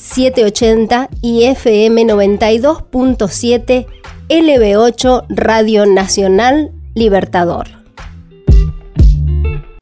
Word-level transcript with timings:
780 0.00 1.10
y 1.20 1.44
FM 1.44 2.04
92.7 2.04 3.86
LB8 4.30 5.26
Radio 5.28 5.84
Nacional 5.84 6.72
Libertador. 6.94 7.68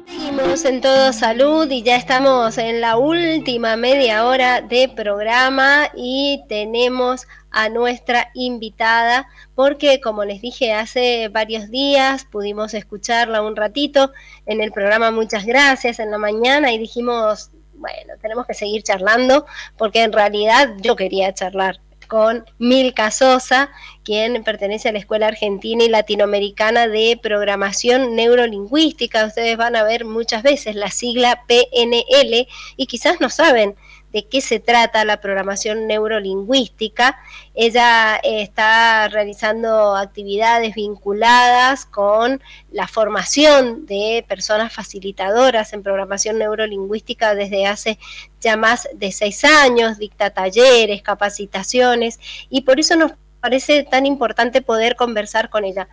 Seguimos 0.07 0.65
en 0.65 0.81
todo 0.81 1.13
salud 1.13 1.71
y 1.71 1.85
ya 1.85 1.95
estamos 1.95 2.59
en 2.59 2.81
la 2.81 2.99
última 2.99 3.77
media 3.77 4.27
hora 4.27 4.61
de 4.61 4.89
programa 4.89 5.89
y 5.97 6.43
tenemos 6.49 7.29
a 7.53 7.69
nuestra 7.69 8.33
invitada 8.35 9.29
porque 9.55 10.01
como 10.01 10.25
les 10.25 10.43
dije 10.43 10.73
hace 10.73 11.29
varios 11.29 11.71
días 11.71 12.25
pudimos 12.25 12.75
escucharla 12.75 13.41
un 13.41 13.55
ratito 13.55 14.11
en 14.47 14.61
el 14.61 14.73
programa 14.73 15.13
Muchas 15.13 15.47
gracias 15.47 16.01
en 16.01 16.11
la 16.11 16.19
mañana 16.19 16.73
y 16.73 16.79
dijimos 16.79 17.53
bueno, 17.79 18.15
tenemos 18.21 18.47
que 18.47 18.55
seguir 18.55 18.83
charlando 18.83 19.47
porque 19.77 20.03
en 20.03 20.13
realidad 20.13 20.71
yo 20.81 20.97
quería 20.97 21.33
charlar 21.33 21.81
con 22.09 22.45
Milka 22.59 23.11
Sosa, 23.11 23.71
quien 24.03 24.43
pertenece 24.43 24.89
a 24.89 24.93
la 24.93 24.99
Escuela 24.99 25.29
Argentina 25.29 25.85
y 25.85 25.89
Latinoamericana 25.89 26.89
de 26.89 27.21
Programación 27.23 28.17
Neurolingüística. 28.17 29.27
Ustedes 29.27 29.57
van 29.57 29.77
a 29.77 29.85
ver 29.85 30.05
muchas 30.05 30.43
veces 30.43 30.75
la 30.75 30.91
sigla 30.91 31.45
PNL 31.47 32.49
y 32.77 32.87
quizás 32.87 33.21
no 33.21 33.29
saben 33.29 33.77
de 34.13 34.27
qué 34.27 34.41
se 34.41 34.61
trata 34.61 35.05
la 35.05 35.21
programación 35.21 35.87
neurolingüística. 35.87 37.19
Ella 37.55 38.17
eh, 38.17 38.43
está 38.43 39.09
realizando 39.09 39.97
actividades 39.97 40.75
vinculadas 40.75 41.85
con 41.85 42.43
la 42.71 42.89
formación 42.89 43.87
de 43.87 44.25
personas 44.29 44.73
facilitadoras 44.73 45.73
en 45.73 45.83
programación 45.83 46.39
neurolingüística 46.39 47.35
desde 47.35 47.67
hace 47.67 47.99
ya 48.41 48.57
más 48.57 48.89
de 48.95 49.13
seis 49.13 49.45
años, 49.45 49.99
dicta 49.99 50.31
talleres, 50.31 51.03
capacitaciones, 51.03 52.19
y 52.49 52.63
por 52.63 52.81
eso 52.81 52.97
nos 52.97 53.13
parece 53.41 53.83
tan 53.85 54.07
importante 54.07 54.63
poder 54.63 54.97
conversar 54.97 55.51
con 55.51 55.65
ella. 55.65 55.89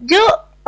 Yo 0.00 0.18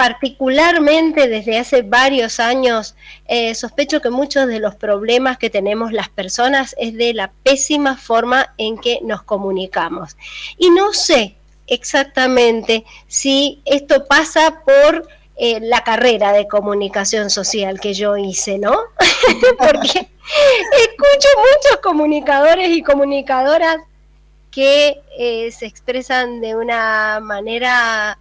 particularmente 0.00 1.28
desde 1.28 1.58
hace 1.58 1.82
varios 1.82 2.40
años, 2.40 2.94
eh, 3.28 3.54
sospecho 3.54 4.00
que 4.00 4.08
muchos 4.08 4.46
de 4.46 4.58
los 4.58 4.74
problemas 4.74 5.36
que 5.36 5.50
tenemos 5.50 5.92
las 5.92 6.08
personas 6.08 6.74
es 6.78 6.94
de 6.94 7.12
la 7.12 7.30
pésima 7.42 7.98
forma 7.98 8.54
en 8.56 8.78
que 8.78 9.00
nos 9.02 9.22
comunicamos. 9.22 10.16
Y 10.56 10.70
no 10.70 10.94
sé 10.94 11.36
exactamente 11.66 12.86
si 13.08 13.60
esto 13.66 14.06
pasa 14.06 14.62
por 14.64 15.06
eh, 15.36 15.60
la 15.60 15.84
carrera 15.84 16.32
de 16.32 16.48
comunicación 16.48 17.28
social 17.28 17.78
que 17.78 17.92
yo 17.92 18.16
hice, 18.16 18.58
¿no? 18.58 18.72
Porque 19.58 20.08
escucho 20.78 21.28
muchos 21.36 21.76
comunicadores 21.82 22.70
y 22.70 22.82
comunicadoras 22.82 23.76
que 24.50 25.02
eh, 25.18 25.52
se 25.52 25.66
expresan 25.66 26.40
de 26.40 26.56
una 26.56 27.20
manera 27.20 28.18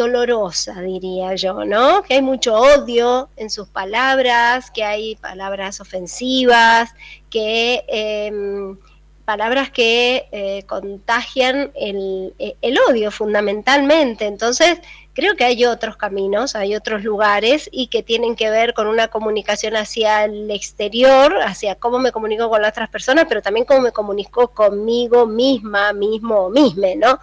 dolorosa, 0.00 0.80
diría 0.80 1.34
yo, 1.34 1.64
¿no? 1.66 2.02
Que 2.02 2.14
hay 2.14 2.22
mucho 2.22 2.54
odio 2.54 3.28
en 3.36 3.50
sus 3.50 3.68
palabras, 3.68 4.70
que 4.70 4.82
hay 4.82 5.16
palabras 5.16 5.80
ofensivas, 5.80 6.94
que 7.28 7.84
em, 7.86 8.78
palabras 9.26 9.70
que 9.70 10.26
eh, 10.32 10.64
contagian 10.66 11.70
el, 11.74 12.34
el, 12.38 12.78
odio 12.88 13.10
fundamentalmente. 13.10 14.24
Entonces, 14.26 14.78
creo 15.12 15.36
que 15.36 15.44
hay 15.44 15.66
otros 15.66 15.96
caminos, 15.96 16.56
hay 16.56 16.74
otros 16.74 17.04
lugares 17.04 17.68
y 17.70 17.88
que 17.88 18.02
tienen 18.02 18.36
que 18.36 18.48
ver 18.48 18.72
con 18.72 18.86
una 18.86 19.08
comunicación 19.08 19.76
hacia 19.76 20.24
el 20.24 20.50
exterior, 20.50 21.36
hacia 21.42 21.74
cómo 21.74 21.98
me 21.98 22.10
comunico 22.10 22.48
con 22.48 22.62
las 22.62 22.70
otras 22.70 22.88
personas, 22.88 23.26
pero 23.28 23.42
también 23.42 23.66
cómo 23.66 23.82
me 23.82 23.92
comunico 23.92 24.48
conmigo 24.48 25.26
misma, 25.26 25.92
mismo 25.92 26.46
o 26.46 26.50
misme, 26.50 26.96
¿no? 26.96 27.20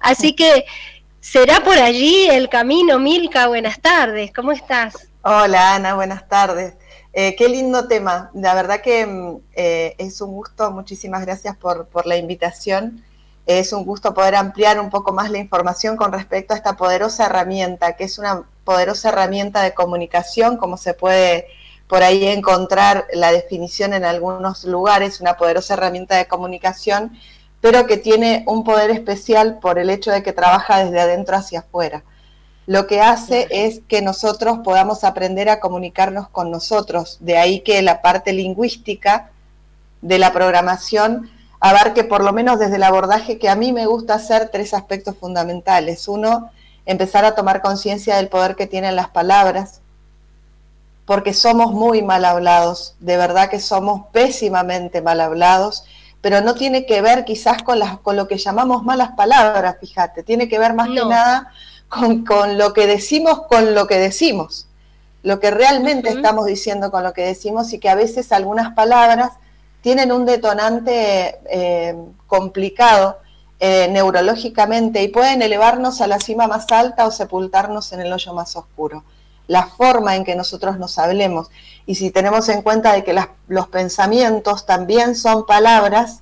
Así 0.00 0.34
que 0.34 0.64
¿Será 1.20 1.62
por 1.62 1.78
allí 1.78 2.28
el 2.30 2.48
camino, 2.48 2.98
Milka? 2.98 3.46
Buenas 3.46 3.78
tardes, 3.78 4.32
¿cómo 4.34 4.52
estás? 4.52 5.10
Hola 5.22 5.74
Ana, 5.74 5.94
buenas 5.94 6.26
tardes. 6.26 6.72
Eh, 7.12 7.36
qué 7.36 7.46
lindo 7.50 7.86
tema. 7.88 8.30
La 8.32 8.54
verdad 8.54 8.80
que 8.80 9.04
mm, 9.04 9.36
eh, 9.52 9.94
es 9.98 10.22
un 10.22 10.32
gusto, 10.32 10.70
muchísimas 10.70 11.20
gracias 11.26 11.58
por, 11.58 11.88
por, 11.88 12.06
la 12.06 12.16
invitación. 12.16 13.04
Es 13.44 13.74
un 13.74 13.84
gusto 13.84 14.14
poder 14.14 14.34
ampliar 14.34 14.80
un 14.80 14.88
poco 14.88 15.12
más 15.12 15.30
la 15.30 15.36
información 15.36 15.98
con 15.98 16.10
respecto 16.10 16.54
a 16.54 16.56
esta 16.56 16.78
poderosa 16.78 17.26
herramienta, 17.26 17.96
que 17.96 18.04
es 18.04 18.18
una 18.18 18.44
poderosa 18.64 19.10
herramienta 19.10 19.60
de 19.60 19.74
comunicación, 19.74 20.56
como 20.56 20.78
se 20.78 20.94
puede 20.94 21.48
por 21.86 22.02
ahí 22.02 22.28
encontrar 22.28 23.06
la 23.12 23.30
definición 23.30 23.92
en 23.92 24.04
algunos 24.04 24.64
lugares, 24.64 25.20
una 25.20 25.36
poderosa 25.36 25.74
herramienta 25.74 26.16
de 26.16 26.26
comunicación 26.26 27.12
pero 27.60 27.86
que 27.86 27.96
tiene 27.96 28.44
un 28.46 28.64
poder 28.64 28.90
especial 28.90 29.58
por 29.60 29.78
el 29.78 29.90
hecho 29.90 30.10
de 30.10 30.22
que 30.22 30.32
trabaja 30.32 30.84
desde 30.84 31.00
adentro 31.00 31.36
hacia 31.36 31.60
afuera. 31.60 32.02
Lo 32.66 32.86
que 32.86 33.00
hace 33.00 33.48
es 33.50 33.80
que 33.88 34.00
nosotros 34.00 34.60
podamos 34.64 35.04
aprender 35.04 35.48
a 35.48 35.60
comunicarnos 35.60 36.28
con 36.28 36.50
nosotros, 36.50 37.18
de 37.20 37.36
ahí 37.36 37.60
que 37.60 37.82
la 37.82 38.00
parte 38.00 38.32
lingüística 38.32 39.30
de 40.00 40.18
la 40.18 40.32
programación 40.32 41.30
abarque 41.58 42.04
por 42.04 42.24
lo 42.24 42.32
menos 42.32 42.58
desde 42.58 42.76
el 42.76 42.82
abordaje 42.84 43.38
que 43.38 43.50
a 43.50 43.56
mí 43.56 43.72
me 43.72 43.86
gusta 43.86 44.14
hacer 44.14 44.48
tres 44.50 44.72
aspectos 44.72 45.16
fundamentales. 45.16 46.08
Uno, 46.08 46.50
empezar 46.86 47.24
a 47.24 47.34
tomar 47.34 47.60
conciencia 47.60 48.16
del 48.16 48.28
poder 48.28 48.56
que 48.56 48.66
tienen 48.66 48.96
las 48.96 49.08
palabras, 49.08 49.80
porque 51.04 51.34
somos 51.34 51.72
muy 51.72 52.02
mal 52.02 52.24
hablados, 52.24 52.94
de 53.00 53.16
verdad 53.16 53.50
que 53.50 53.60
somos 53.60 54.06
pésimamente 54.12 55.02
mal 55.02 55.20
hablados 55.20 55.84
pero 56.20 56.40
no 56.40 56.54
tiene 56.54 56.86
que 56.86 57.00
ver 57.00 57.24
quizás 57.24 57.62
con, 57.62 57.78
las, 57.78 57.98
con 57.98 58.16
lo 58.16 58.28
que 58.28 58.36
llamamos 58.36 58.84
malas 58.84 59.12
palabras, 59.12 59.76
fíjate, 59.80 60.22
tiene 60.22 60.48
que 60.48 60.58
ver 60.58 60.74
más 60.74 60.88
que 60.88 61.04
nada 61.04 61.52
con, 61.88 62.58
lo 62.58 62.72
que 62.72 62.86
decimos 62.86 63.46
con 63.48 63.74
lo 63.74 63.86
que 63.86 63.98
decimos, 63.98 64.66
lo 65.22 65.40
que 65.40 65.50
realmente 65.50 66.10
estamos 66.10 66.46
diciendo 66.46 66.90
con 66.90 67.02
lo 67.02 67.12
que 67.12 67.22
decimos 67.22 67.72
y 67.72 67.78
que 67.78 67.88
a 67.88 67.94
veces 67.94 68.32
algunas 68.32 68.74
palabras 68.74 69.32
tienen 69.80 70.12
un 70.12 70.26
detonante 70.26 71.38
eh, 71.50 71.96
complicado 72.26 73.18
eh, 73.58 73.88
neurológicamente 73.90 75.02
y 75.02 75.08
pueden 75.08 75.42
elevarnos 75.42 76.00
a 76.00 76.06
la 76.06 76.18
cima 76.18 76.46
más 76.46 76.70
alta 76.70 77.06
o 77.06 77.10
sepultarnos 77.10 77.92
en 77.92 78.00
el 78.00 78.12
hoyo 78.12 78.34
más 78.34 78.56
oscuro 78.56 79.04
la 79.50 79.66
forma 79.66 80.14
en 80.14 80.22
que 80.22 80.36
nosotros 80.36 80.78
nos 80.78 80.96
hablemos. 80.96 81.50
Y 81.84 81.96
si 81.96 82.12
tenemos 82.12 82.48
en 82.48 82.62
cuenta 82.62 82.92
de 82.92 83.02
que 83.02 83.20
los 83.48 83.66
pensamientos 83.66 84.64
también 84.64 85.16
son 85.16 85.44
palabras, 85.44 86.20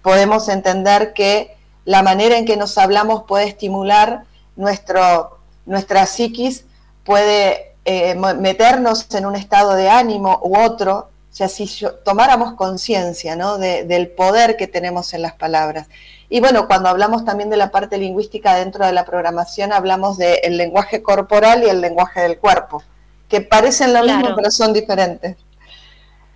podemos 0.00 0.48
entender 0.48 1.12
que 1.12 1.56
la 1.84 2.04
manera 2.04 2.38
en 2.38 2.46
que 2.46 2.56
nos 2.56 2.78
hablamos 2.78 3.24
puede 3.24 3.48
estimular 3.48 4.22
nuestro, 4.54 5.40
nuestra 5.66 6.06
psiquis, 6.06 6.66
puede 7.02 7.74
eh, 7.84 8.14
meternos 8.14 9.12
en 9.12 9.26
un 9.26 9.34
estado 9.34 9.74
de 9.74 9.90
ánimo 9.90 10.38
u 10.44 10.56
otro, 10.56 11.10
o 11.32 11.34
sea, 11.34 11.48
si 11.48 11.68
tomáramos 12.04 12.52
conciencia 12.54 13.34
¿no? 13.34 13.58
del 13.58 14.06
poder 14.06 14.56
que 14.56 14.68
tenemos 14.68 15.14
en 15.14 15.22
las 15.22 15.32
palabras. 15.32 15.88
Y 16.30 16.40
bueno, 16.40 16.66
cuando 16.66 16.88
hablamos 16.88 17.24
también 17.24 17.48
de 17.48 17.56
la 17.56 17.70
parte 17.70 17.96
lingüística 17.96 18.54
dentro 18.54 18.84
de 18.84 18.92
la 18.92 19.04
programación, 19.04 19.72
hablamos 19.72 20.18
del 20.18 20.56
lenguaje 20.56 21.02
corporal 21.02 21.64
y 21.64 21.70
el 21.70 21.80
lenguaje 21.80 22.20
del 22.20 22.38
cuerpo, 22.38 22.82
que 23.28 23.40
parecen 23.40 23.94
lo 23.94 24.02
mismo, 24.02 24.34
pero 24.36 24.50
son 24.50 24.72
diferentes. 24.72 25.36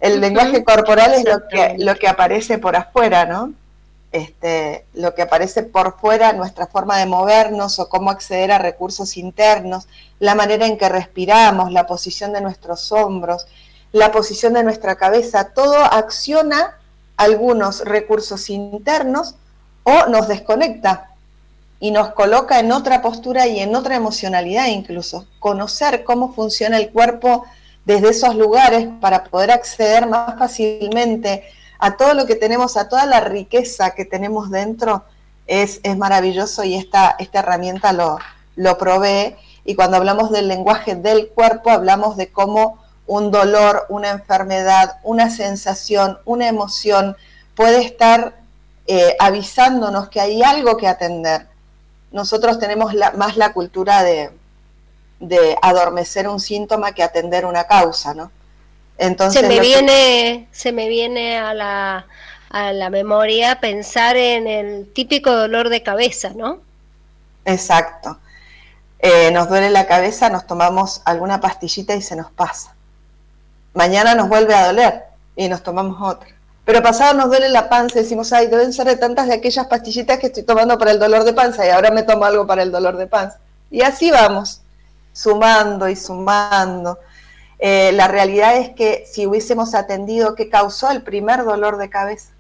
El 0.01 0.21
lenguaje 0.21 0.65
corporal 0.65 1.15
es 1.15 1.25
lo 1.25 1.47
que, 1.47 1.77
lo 1.79 1.95
que 1.97 2.09
aparece 2.09 2.59
por 2.59 2.75
afuera, 2.75 3.27
¿no? 3.27 3.53
Este, 4.13 4.85
lo 4.95 5.15
que 5.15 5.23
aparece 5.23 5.63
por 5.63 5.99
fuera, 5.99 6.33
nuestra 6.33 6.67
forma 6.67 6.99
de 6.99 7.07
movernos 7.07 7.79
o 7.79 7.89
cómo 7.89 8.11
acceder 8.11 8.53
a 8.53 8.59
recursos 8.59 9.17
internos, 9.17 9.89
la 10.19 10.35
manera 10.35 10.67
en 10.67 10.77
que 10.77 10.89
respiramos, 10.89 11.73
la 11.73 11.87
posición 11.87 12.33
de 12.33 12.43
nuestros 12.43 12.93
hombros, 12.93 13.47
la 13.93 14.11
posición 14.13 14.55
de 14.55 14.65
nuestra 14.65 14.97
cabeza, 14.97 15.53
todo 15.55 15.77
acciona 15.77 16.79
algunos 17.17 17.85
recursos 17.85 18.51
internos 18.51 19.37
o 19.85 20.07
nos 20.07 20.29
desconecta 20.29 21.11
y 21.81 21.91
nos 21.91 22.13
coloca 22.13 22.61
en 22.61 22.71
otra 22.71 23.03
postura 23.03 23.47
y 23.47 23.61
en 23.61 23.75
otra 23.75 23.97
emocionalidad 23.97 24.67
incluso. 24.67 25.27
Conocer 25.41 26.05
cómo 26.05 26.33
funciona 26.33 26.77
el 26.79 26.91
cuerpo 26.91 27.45
desde 27.85 28.11
esos 28.11 28.37
lugares 28.37 28.89
para 29.01 29.25
poder 29.25 29.51
acceder 29.51 30.07
más 30.07 30.39
fácilmente 30.39 31.45
a 31.79 31.97
todo 31.97 32.15
lo 32.15 32.27
que 32.27 32.37
tenemos, 32.37 32.77
a 32.77 32.89
toda 32.89 33.07
la 33.07 33.21
riqueza 33.21 33.91
que 33.97 34.05
tenemos 34.05 34.51
dentro, 34.51 35.05
es, 35.49 35.81
es 35.83 35.97
maravilloso 35.97 36.63
y 36.63 36.77
esta, 36.77 37.17
esta 37.19 37.41
herramienta 37.41 37.93
lo, 37.93 38.19
lo 38.55 38.79
provee. 38.79 39.35
Y 39.65 39.75
cuando 39.75 39.97
hablamos 39.97 40.31
del 40.31 40.49
lenguaje 40.49 40.95
del 40.95 41.29
cuerpo, 41.29 41.71
hablamos 41.71 42.17
de 42.17 42.31
cómo 42.31 42.79
un 43.07 43.31
dolor, 43.31 43.87
una 43.89 44.11
enfermedad, 44.11 44.99
una 45.03 45.31
sensación, 45.31 46.19
una 46.25 46.49
emoción 46.49 47.17
puede 47.55 47.85
estar 47.85 48.42
eh, 48.87 49.17
avisándonos 49.19 50.09
que 50.09 50.21
hay 50.21 50.43
algo 50.43 50.77
que 50.77 50.89
atender. 50.89 51.47
Nosotros 52.11 52.59
tenemos 52.59 52.93
más 53.17 53.37
la 53.37 53.53
cultura 53.53 54.03
de, 54.03 54.31
de, 55.21 55.57
adormecer 55.63 56.29
un 56.29 56.41
síntoma 56.41 56.93
que 56.93 57.03
atender 57.03 57.47
una 57.47 57.65
causa, 57.65 58.13
¿no? 58.13 58.31
Entonces, 58.99 59.41
se 59.41 59.49
me 59.49 59.61
viene, 59.61 60.49
se 60.53 60.73
me 60.73 60.89
viene 60.89 61.39
a 61.39 61.55
la, 61.55 62.07
a 62.51 62.73
la 62.73 62.91
memoria 62.91 63.61
pensar 63.61 64.17
en 64.17 64.47
el 64.47 64.93
típico 64.93 65.33
dolor 65.33 65.71
de 65.71 65.83
cabeza, 65.83 66.33
¿no? 66.37 66.61
Exacto. 67.45 68.19
Eh, 68.99 69.31
nos 69.33 69.49
duele 69.49 69.71
la 69.71 69.87
cabeza, 69.87 70.29
nos 70.29 70.47
tomamos 70.47 71.03
alguna 71.05 71.41
pastillita 71.41 71.95
y 71.95 72.03
se 72.03 72.15
nos 72.15 72.31
pasa. 72.31 72.75
Mañana 73.75 74.15
nos 74.15 74.29
vuelve 74.29 74.55
a 74.55 74.67
doler 74.67 75.05
y 75.35 75.49
nos 75.49 75.63
tomamos 75.63 75.97
otra. 76.01 76.29
Pero 76.65 76.83
pasado 76.83 77.15
nos 77.15 77.27
duele 77.27 77.49
la 77.49 77.69
panza 77.69 77.99
y 77.99 78.03
decimos, 78.03 78.33
ay, 78.33 78.47
deben 78.47 78.73
ser 78.73 78.87
de 78.87 78.97
tantas 78.97 79.27
de 79.27 79.35
aquellas 79.35 79.67
pastillitas 79.67 80.19
que 80.19 80.29
estoy 80.29 80.45
tomando 80.45 80.79
para 80.79 80.93
el 80.93 80.99
dolor 80.99 81.25
de 81.25 81.33
panza 81.33 81.67
y 81.67 81.71
ahora 81.71 81.91
me 81.91 82.05
tomo 82.05 82.25
algo 82.25 82.47
para 82.47 82.63
el 82.63 82.71
dolor 82.71 82.97
de 82.97 83.07
panza. 83.07 83.39
Y 83.71 83.83
así 83.83 84.11
vamos, 84.11 84.61
sumando 85.13 85.89
y 85.89 85.97
sumando. 85.97 86.99
Eh, 87.59 87.93
la 87.93 88.09
realidad 88.09 88.57
es 88.57 88.71
que 88.71 89.05
si 89.11 89.27
hubiésemos 89.27 89.75
atendido 89.75 90.35
qué 90.35 90.49
causó 90.49 90.91
el 90.91 91.03
primer 91.03 91.45
dolor 91.45 91.79
de 91.79 91.91
cabeza, 91.91 92.31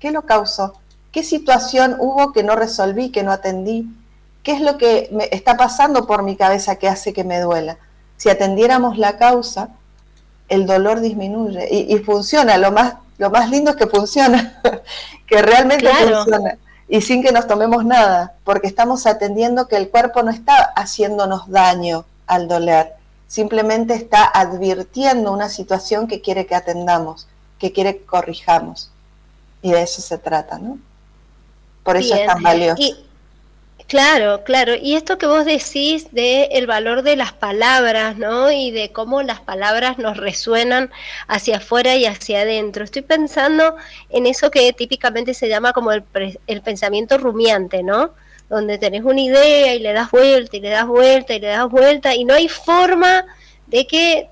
¿qué 0.00 0.10
lo 0.10 0.22
causó? 0.22 0.74
¿Qué 1.12 1.22
situación 1.22 1.96
hubo 1.98 2.32
que 2.32 2.42
no 2.42 2.56
resolví, 2.56 3.10
que 3.10 3.22
no 3.22 3.32
atendí? 3.32 3.86
¿Qué 4.42 4.52
es 4.52 4.60
lo 4.60 4.78
que 4.78 5.08
me 5.12 5.28
está 5.32 5.56
pasando 5.56 6.06
por 6.06 6.22
mi 6.22 6.36
cabeza 6.36 6.76
que 6.76 6.88
hace 6.88 7.12
que 7.12 7.24
me 7.24 7.40
duela? 7.40 7.78
Si 8.16 8.28
atendiéramos 8.28 8.98
la 8.98 9.16
causa, 9.16 9.70
el 10.48 10.66
dolor 10.66 11.00
disminuye 11.00 11.66
y, 11.70 11.98
funciona. 12.00 12.56
Lo 12.58 12.70
más, 12.70 12.94
lo 13.18 13.30
más 13.30 13.50
lindo 13.50 13.70
es 13.70 13.76
que 13.76 13.86
funciona, 13.86 14.60
que 15.26 15.42
realmente 15.42 15.88
funciona 15.88 16.58
y 16.88 17.00
sin 17.00 17.22
que 17.22 17.32
nos 17.32 17.46
tomemos 17.46 17.84
nada, 17.84 18.34
porque 18.44 18.68
estamos 18.68 19.06
atendiendo 19.06 19.66
que 19.66 19.76
el 19.76 19.88
cuerpo 19.90 20.22
no 20.22 20.30
está 20.30 20.56
haciéndonos 20.76 21.50
daño 21.50 22.04
al 22.26 22.46
doler, 22.46 22.92
simplemente 23.26 23.94
está 23.94 24.24
advirtiendo 24.24 25.32
una 25.32 25.48
situación 25.48 26.06
que 26.06 26.20
quiere 26.20 26.46
que 26.46 26.54
atendamos, 26.54 27.26
que 27.58 27.72
quiere 27.72 27.98
que 27.98 28.04
corrijamos. 28.04 28.90
Y 29.62 29.72
de 29.72 29.82
eso 29.82 30.00
se 30.00 30.18
trata, 30.18 30.58
¿no? 30.58 30.78
Por 31.82 31.96
eso 31.96 32.14
es 32.14 32.26
tan 32.26 32.42
valioso. 32.42 32.82
Claro, 33.88 34.42
claro. 34.42 34.74
Y 34.74 34.96
esto 34.96 35.16
que 35.16 35.26
vos 35.26 35.44
decís 35.44 36.12
de 36.12 36.44
el 36.52 36.66
valor 36.66 37.02
de 37.02 37.14
las 37.14 37.32
palabras, 37.32 38.16
¿no? 38.18 38.50
Y 38.50 38.72
de 38.72 38.90
cómo 38.90 39.22
las 39.22 39.40
palabras 39.40 39.96
nos 39.98 40.16
resuenan 40.16 40.90
hacia 41.28 41.58
afuera 41.58 41.94
y 41.94 42.04
hacia 42.04 42.40
adentro. 42.40 42.82
Estoy 42.82 43.02
pensando 43.02 43.76
en 44.10 44.26
eso 44.26 44.50
que 44.50 44.72
típicamente 44.72 45.34
se 45.34 45.48
llama 45.48 45.72
como 45.72 45.92
el, 45.92 46.02
el 46.48 46.62
pensamiento 46.62 47.16
rumiante, 47.16 47.84
¿no? 47.84 48.10
Donde 48.48 48.78
tenés 48.78 49.04
una 49.04 49.20
idea 49.20 49.74
y 49.74 49.78
le 49.78 49.92
das 49.92 50.10
vuelta 50.10 50.56
y 50.56 50.60
le 50.60 50.70
das 50.70 50.86
vuelta 50.86 51.34
y 51.34 51.40
le 51.40 51.48
das 51.48 51.68
vuelta 51.70 52.14
y 52.14 52.24
no 52.24 52.34
hay 52.34 52.48
forma 52.48 53.24
de 53.68 53.86
que 53.86 54.28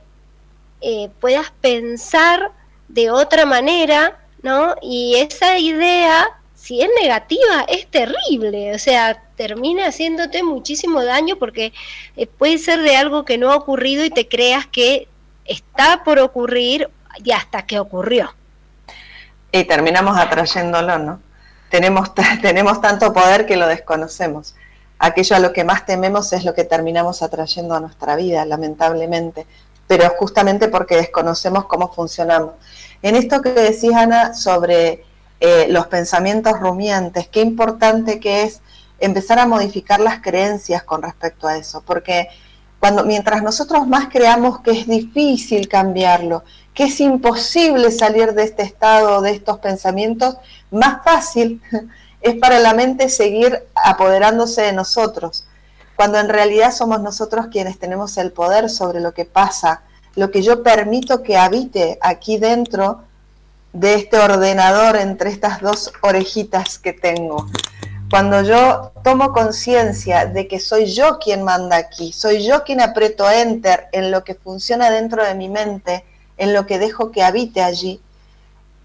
eh, 0.80 1.10
puedas 1.20 1.52
pensar 1.60 2.50
de 2.88 3.10
otra 3.10 3.46
manera, 3.46 4.18
¿no? 4.42 4.74
Y 4.82 5.14
esa 5.16 5.58
idea 5.58 6.26
si 6.54 6.80
es 6.80 6.88
negativa, 7.00 7.66
es 7.68 7.86
terrible, 7.88 8.74
o 8.74 8.78
sea, 8.78 9.22
termina 9.36 9.86
haciéndote 9.86 10.42
muchísimo 10.42 11.04
daño 11.04 11.36
porque 11.36 11.72
eh, 12.16 12.26
puede 12.26 12.58
ser 12.58 12.80
de 12.80 12.96
algo 12.96 13.24
que 13.24 13.38
no 13.38 13.52
ha 13.52 13.56
ocurrido 13.56 14.04
y 14.04 14.10
te 14.10 14.28
creas 14.28 14.66
que 14.66 15.08
está 15.44 16.04
por 16.04 16.18
ocurrir 16.18 16.90
y 17.22 17.32
hasta 17.32 17.66
que 17.66 17.78
ocurrió. 17.78 18.34
Y 19.52 19.64
terminamos 19.64 20.18
atrayéndolo, 20.18 20.98
¿no? 20.98 21.20
Tenemos, 21.70 22.12
tenemos 22.42 22.80
tanto 22.80 23.12
poder 23.12 23.46
que 23.46 23.56
lo 23.56 23.66
desconocemos. 23.66 24.54
Aquello 24.98 25.36
a 25.36 25.38
lo 25.40 25.52
que 25.52 25.64
más 25.64 25.86
tememos 25.86 26.32
es 26.32 26.44
lo 26.44 26.54
que 26.54 26.64
terminamos 26.64 27.22
atrayendo 27.22 27.74
a 27.74 27.80
nuestra 27.80 28.16
vida, 28.16 28.44
lamentablemente, 28.44 29.46
pero 29.86 30.08
justamente 30.18 30.68
porque 30.68 30.96
desconocemos 30.96 31.66
cómo 31.66 31.92
funcionamos. 31.92 32.54
En 33.02 33.16
esto 33.16 33.42
que 33.42 33.50
decís, 33.50 33.92
Ana, 33.92 34.34
sobre 34.34 35.04
eh, 35.40 35.66
los 35.68 35.88
pensamientos 35.88 36.58
rumiantes, 36.58 37.28
qué 37.28 37.42
importante 37.42 38.18
que 38.18 38.44
es 38.44 38.62
empezar 38.98 39.38
a 39.38 39.46
modificar 39.46 40.00
las 40.00 40.20
creencias 40.20 40.82
con 40.82 41.02
respecto 41.02 41.46
a 41.46 41.56
eso, 41.56 41.82
porque 41.82 42.28
cuando 42.80 43.04
mientras 43.04 43.42
nosotros 43.42 43.86
más 43.86 44.08
creamos 44.08 44.60
que 44.60 44.72
es 44.72 44.86
difícil 44.86 45.68
cambiarlo, 45.68 46.44
que 46.74 46.84
es 46.84 47.00
imposible 47.00 47.90
salir 47.90 48.34
de 48.34 48.42
este 48.44 48.62
estado, 48.62 49.22
de 49.22 49.30
estos 49.30 49.58
pensamientos, 49.58 50.36
más 50.70 51.02
fácil 51.04 51.62
es 52.20 52.34
para 52.36 52.58
la 52.58 52.74
mente 52.74 53.08
seguir 53.08 53.62
apoderándose 53.74 54.62
de 54.62 54.72
nosotros, 54.72 55.46
cuando 55.96 56.18
en 56.18 56.28
realidad 56.28 56.72
somos 56.72 57.00
nosotros 57.00 57.46
quienes 57.50 57.78
tenemos 57.78 58.18
el 58.18 58.32
poder 58.32 58.68
sobre 58.68 59.00
lo 59.00 59.14
que 59.14 59.24
pasa, 59.24 59.82
lo 60.16 60.30
que 60.30 60.42
yo 60.42 60.62
permito 60.62 61.22
que 61.22 61.36
habite 61.36 61.98
aquí 62.00 62.38
dentro 62.38 63.02
de 63.72 63.94
este 63.94 64.18
ordenador 64.18 64.96
entre 64.96 65.30
estas 65.30 65.60
dos 65.60 65.92
orejitas 66.00 66.78
que 66.78 66.92
tengo. 66.92 67.48
Cuando 68.14 68.42
yo 68.42 68.92
tomo 69.02 69.32
conciencia 69.32 70.26
de 70.26 70.46
que 70.46 70.60
soy 70.60 70.86
yo 70.86 71.18
quien 71.18 71.42
manda 71.42 71.76
aquí, 71.76 72.12
soy 72.12 72.46
yo 72.46 72.62
quien 72.62 72.80
aprieto 72.80 73.28
enter 73.28 73.88
en 73.90 74.12
lo 74.12 74.22
que 74.22 74.36
funciona 74.36 74.88
dentro 74.88 75.24
de 75.24 75.34
mi 75.34 75.48
mente, 75.48 76.04
en 76.36 76.54
lo 76.54 76.64
que 76.64 76.78
dejo 76.78 77.10
que 77.10 77.24
habite 77.24 77.60
allí, 77.60 78.00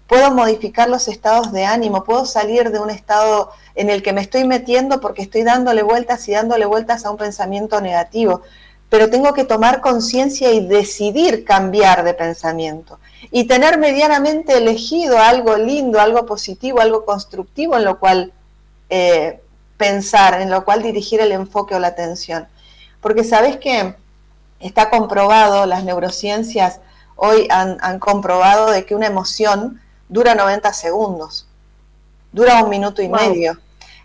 puedo 0.08 0.32
modificar 0.32 0.90
los 0.90 1.06
estados 1.06 1.52
de 1.52 1.64
ánimo, 1.64 2.02
puedo 2.02 2.26
salir 2.26 2.72
de 2.72 2.80
un 2.80 2.90
estado 2.90 3.52
en 3.76 3.88
el 3.88 4.02
que 4.02 4.12
me 4.12 4.20
estoy 4.20 4.42
metiendo 4.42 5.00
porque 5.00 5.22
estoy 5.22 5.44
dándole 5.44 5.84
vueltas 5.84 6.28
y 6.28 6.32
dándole 6.32 6.66
vueltas 6.66 7.06
a 7.06 7.12
un 7.12 7.16
pensamiento 7.16 7.80
negativo, 7.80 8.42
pero 8.88 9.10
tengo 9.10 9.32
que 9.32 9.44
tomar 9.44 9.80
conciencia 9.80 10.50
y 10.50 10.66
decidir 10.66 11.44
cambiar 11.44 12.02
de 12.02 12.14
pensamiento 12.14 12.98
y 13.30 13.44
tener 13.44 13.78
medianamente 13.78 14.56
elegido 14.56 15.20
algo 15.20 15.56
lindo, 15.56 16.00
algo 16.00 16.26
positivo, 16.26 16.80
algo 16.80 17.04
constructivo 17.04 17.76
en 17.76 17.84
lo 17.84 18.00
cual 18.00 18.32
eh, 18.90 19.40
pensar, 19.76 20.40
en 20.40 20.50
lo 20.50 20.64
cual 20.64 20.82
dirigir 20.82 21.20
el 21.20 21.32
enfoque 21.32 21.74
o 21.74 21.78
la 21.78 21.88
atención. 21.88 22.46
Porque 23.00 23.24
sabes 23.24 23.56
que 23.56 23.94
está 24.60 24.90
comprobado, 24.90 25.64
las 25.64 25.84
neurociencias 25.84 26.80
hoy 27.16 27.48
han, 27.50 27.98
comprobado 27.98 28.70
de 28.70 28.84
que 28.84 28.94
una 28.94 29.06
emoción 29.06 29.80
dura 30.08 30.34
90 30.34 30.72
segundos, 30.72 31.46
dura 32.32 32.62
un 32.62 32.70
minuto 32.70 33.02
y 33.02 33.08
medio. 33.08 33.58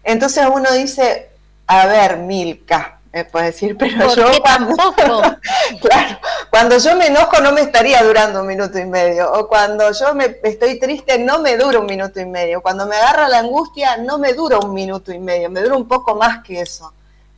Entonces 0.04 0.46
uno 0.54 0.72
dice, 0.72 1.30
a 1.68 1.86
ver, 1.88 2.18
Milka, 2.18 2.95
me 3.16 3.24
puede 3.24 3.46
decir, 3.46 3.78
pero 3.80 4.14
yo 4.14 4.28
cuando, 4.42 4.76
claro, 5.82 6.20
cuando 6.50 6.78
yo 6.78 6.98
me 6.98 7.08
enojo 7.08 7.40
no 7.42 7.54
me 7.54 7.62
estaría 7.62 8.04
durando 8.04 8.42
un 8.42 8.48
minuto 8.48 8.78
y 8.78 8.86
medio, 8.86 9.32
o 9.32 9.48
cuando 9.48 9.90
yo 9.94 10.14
me 10.14 10.38
estoy 10.44 10.78
triste 10.80 11.18
no 11.18 11.40
me 11.40 11.56
dura 11.56 11.80
un 11.80 11.86
minuto 11.86 12.20
y 12.20 12.26
medio, 12.26 12.62
cuando 12.62 12.86
me 12.86 12.98
agarra 12.98 13.30
la 13.30 13.40
angustia 13.40 13.96
no 13.96 14.18
me 14.18 14.34
dura 14.34 14.60
un 14.60 14.74
minuto 14.74 15.14
y 15.14 15.20
medio, 15.20 15.50
me 15.50 15.62
dura 15.62 15.78
un 15.78 15.88
poco 15.88 16.16
más 16.16 16.44
que 16.44 16.60
eso. 16.60 16.92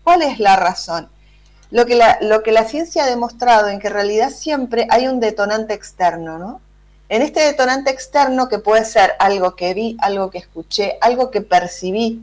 ¿Cuál 0.04 0.24
es 0.24 0.40
la 0.40 0.56
razón? 0.56 1.10
Lo 1.70 1.86
que 1.86 1.94
la, 1.94 2.18
lo 2.22 2.42
que 2.42 2.52
la 2.52 2.64
ciencia 2.64 3.04
ha 3.04 3.08
demostrado 3.08 3.68
en 3.68 3.80
que 3.80 3.88
en 3.88 3.94
realidad 3.94 4.32
siempre 4.32 4.88
hay 4.90 5.08
un 5.08 5.20
detonante 5.20 5.76
externo, 5.76 6.40
¿no? 6.40 6.60
En 7.10 7.22
este 7.22 7.42
detonante 7.42 7.92
externo 7.92 8.50
que 8.50 8.58
puede 8.58 8.84
ser 8.84 9.14
algo 9.20 9.56
que 9.56 9.76
vi, 9.76 9.96
algo 10.00 10.32
que 10.32 10.40
escuché, 10.40 10.98
algo 11.02 11.30
que 11.30 11.42
percibí, 11.42 12.20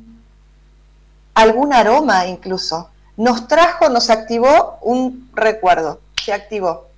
algún 1.35 1.73
aroma 1.73 2.27
incluso, 2.27 2.91
nos 3.17 3.49
trajo, 3.49 3.89
nos 3.89 4.11
activó 4.11 4.79
un 4.81 5.31
recuerdo, 5.35 6.01
se 6.23 6.33
activó. 6.33 6.89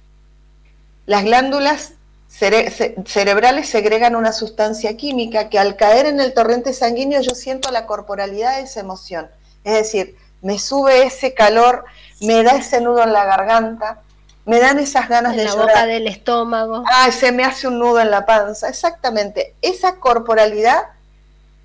Las 1.06 1.24
glándulas 1.24 1.92
cerebrales 2.28 3.68
segregan 3.68 4.16
una 4.16 4.32
sustancia 4.32 4.96
química 4.96 5.48
que 5.48 5.58
al 5.58 5.76
caer 5.76 6.06
en 6.06 6.20
el 6.20 6.34
torrente 6.34 6.72
sanguíneo 6.72 7.20
yo 7.20 7.34
siento 7.34 7.70
la 7.70 7.86
corporalidad 7.86 8.56
de 8.56 8.62
esa 8.62 8.80
emoción. 8.80 9.30
Es 9.64 9.74
decir, 9.74 10.16
me 10.42 10.58
sube 10.58 11.04
ese 11.04 11.34
calor, 11.34 11.84
me 12.20 12.42
da 12.42 12.56
ese 12.56 12.80
nudo 12.80 13.02
en 13.02 13.12
la 13.12 13.24
garganta, 13.24 14.02
me 14.44 14.60
dan 14.60 14.78
esas 14.78 15.08
ganas 15.08 15.32
en 15.32 15.38
de 15.38 15.44
la 15.44 15.54
boca 15.54 15.86
del 15.86 16.06
estómago. 16.06 16.84
Ay, 16.86 17.12
se 17.12 17.32
me 17.32 17.44
hace 17.44 17.68
un 17.68 17.78
nudo 17.78 18.00
en 18.00 18.10
la 18.10 18.26
panza. 18.26 18.68
Exactamente. 18.68 19.54
Esa 19.62 19.96
corporalidad 19.96 20.84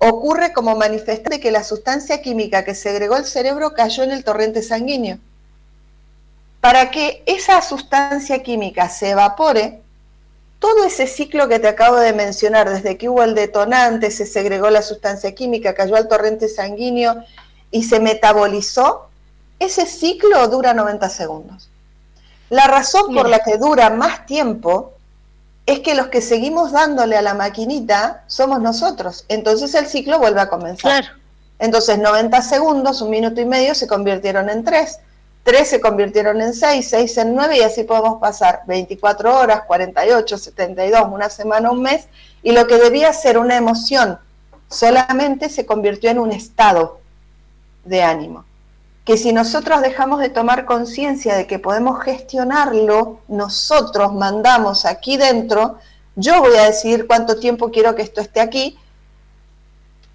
ocurre 0.08 0.52
como 0.52 0.74
manifestación 0.74 1.30
de 1.30 1.40
que 1.40 1.52
la 1.52 1.62
sustancia 1.62 2.20
química 2.22 2.64
que 2.64 2.74
segregó 2.74 3.16
el 3.16 3.24
cerebro 3.24 3.72
cayó 3.72 4.02
en 4.02 4.10
el 4.10 4.24
torrente 4.24 4.62
sanguíneo. 4.62 5.18
Para 6.60 6.90
que 6.90 7.22
esa 7.26 7.62
sustancia 7.62 8.42
química 8.42 8.88
se 8.88 9.10
evapore, 9.10 9.80
todo 10.58 10.84
ese 10.84 11.06
ciclo 11.06 11.48
que 11.48 11.60
te 11.60 11.68
acabo 11.68 11.96
de 11.96 12.12
mencionar, 12.12 12.68
desde 12.68 12.96
que 12.96 13.08
hubo 13.08 13.22
el 13.22 13.34
detonante, 13.34 14.10
se 14.10 14.26
segregó 14.26 14.70
la 14.70 14.82
sustancia 14.82 15.34
química, 15.34 15.74
cayó 15.74 15.94
al 15.96 16.08
torrente 16.08 16.48
sanguíneo 16.48 17.22
y 17.70 17.84
se 17.84 18.00
metabolizó, 18.00 19.08
ese 19.58 19.86
ciclo 19.86 20.48
dura 20.48 20.74
90 20.74 21.08
segundos. 21.10 21.68
La 22.50 22.66
razón 22.66 23.14
por 23.14 23.28
la 23.28 23.38
que 23.40 23.56
dura 23.56 23.90
más 23.90 24.26
tiempo 24.26 24.91
es 25.66 25.80
que 25.80 25.94
los 25.94 26.08
que 26.08 26.20
seguimos 26.20 26.72
dándole 26.72 27.16
a 27.16 27.22
la 27.22 27.34
maquinita 27.34 28.24
somos 28.26 28.60
nosotros. 28.60 29.24
Entonces 29.28 29.74
el 29.74 29.86
ciclo 29.86 30.18
vuelve 30.18 30.40
a 30.40 30.48
comenzar. 30.48 31.04
Entonces 31.58 31.98
90 31.98 32.42
segundos, 32.42 33.00
un 33.02 33.10
minuto 33.10 33.40
y 33.40 33.44
medio 33.44 33.74
se 33.74 33.86
convirtieron 33.86 34.50
en 34.50 34.64
3, 34.64 34.98
3 35.44 35.68
se 35.68 35.80
convirtieron 35.80 36.40
en 36.40 36.54
6, 36.54 36.88
6 36.88 37.18
en 37.18 37.34
9 37.36 37.58
y 37.58 37.62
así 37.62 37.84
podemos 37.84 38.20
pasar 38.20 38.62
24 38.66 39.38
horas, 39.38 39.62
48, 39.66 40.38
72, 40.38 41.02
una 41.12 41.28
semana, 41.28 41.70
un 41.70 41.82
mes 41.82 42.08
y 42.42 42.52
lo 42.52 42.66
que 42.66 42.78
debía 42.78 43.12
ser 43.12 43.38
una 43.38 43.56
emoción 43.56 44.18
solamente 44.68 45.48
se 45.48 45.64
convirtió 45.64 46.10
en 46.10 46.18
un 46.18 46.32
estado 46.32 47.00
de 47.84 48.02
ánimo 48.02 48.44
que 49.04 49.16
si 49.16 49.32
nosotros 49.32 49.82
dejamos 49.82 50.20
de 50.20 50.28
tomar 50.28 50.64
conciencia 50.64 51.34
de 51.34 51.46
que 51.46 51.58
podemos 51.58 52.02
gestionarlo, 52.02 53.20
nosotros 53.28 54.12
mandamos 54.12 54.84
aquí 54.84 55.16
dentro, 55.16 55.78
yo 56.14 56.40
voy 56.40 56.56
a 56.56 56.66
decidir 56.66 57.06
cuánto 57.06 57.38
tiempo 57.38 57.70
quiero 57.70 57.94
que 57.94 58.02
esto 58.02 58.20
esté 58.20 58.40
aquí. 58.40 58.78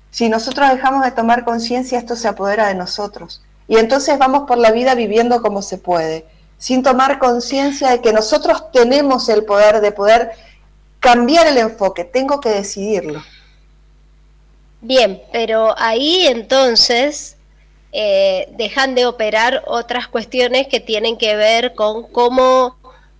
Si 0.10 0.30
nosotros 0.30 0.70
dejamos 0.70 1.04
de 1.04 1.12
tomar 1.12 1.44
conciencia, 1.44 2.00
esto 2.00 2.16
se 2.16 2.28
apodera 2.28 2.68
de 2.68 2.76
nosotros. 2.76 3.42
Y 3.68 3.78
entonces 3.78 4.18
vamos 4.18 4.48
por 4.48 4.58
la 4.58 4.72
vida 4.72 4.96
viviendo 4.96 5.42
como 5.42 5.62
se 5.62 5.78
puede, 5.78 6.26
sin 6.58 6.82
tomar 6.82 7.20
conciencia 7.20 7.90
de 7.90 8.02
que 8.02 8.14
nosotros 8.14 8.72
tenemos 8.72 9.28
el 9.28 9.44
poder 9.44 9.82
de 9.82 9.92
poder 9.92 10.32
cambiar 11.00 11.48
el 11.48 11.58
enfoque, 11.58 12.06
tengo 12.06 12.40
que 12.40 12.50
decidirlo. 12.50 13.22
Bien, 14.82 15.22
pero 15.32 15.74
ahí 15.78 16.28
entonces 16.28 17.37
eh, 17.94 18.50
dejan 18.58 18.96
de 18.96 19.06
operar 19.06 19.64
otras 19.66 20.08
cuestiones 20.08 20.68
que 20.68 20.80
tienen 20.80 21.18
que 21.18 21.36
ver 21.36 21.74
con 21.74 22.04
cómo 22.12 22.76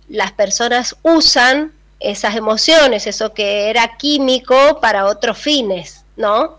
las 0.08 0.32
personas 0.32 0.96
usan 1.02 1.72
esas 2.00 2.36
emociones, 2.36 3.06
eso 3.06 3.32
que 3.34 3.70
era 3.70 3.96
químico 3.96 4.78
para 4.80 5.06
otros 5.06 5.38
fines, 5.38 6.04
¿no? 6.16 6.58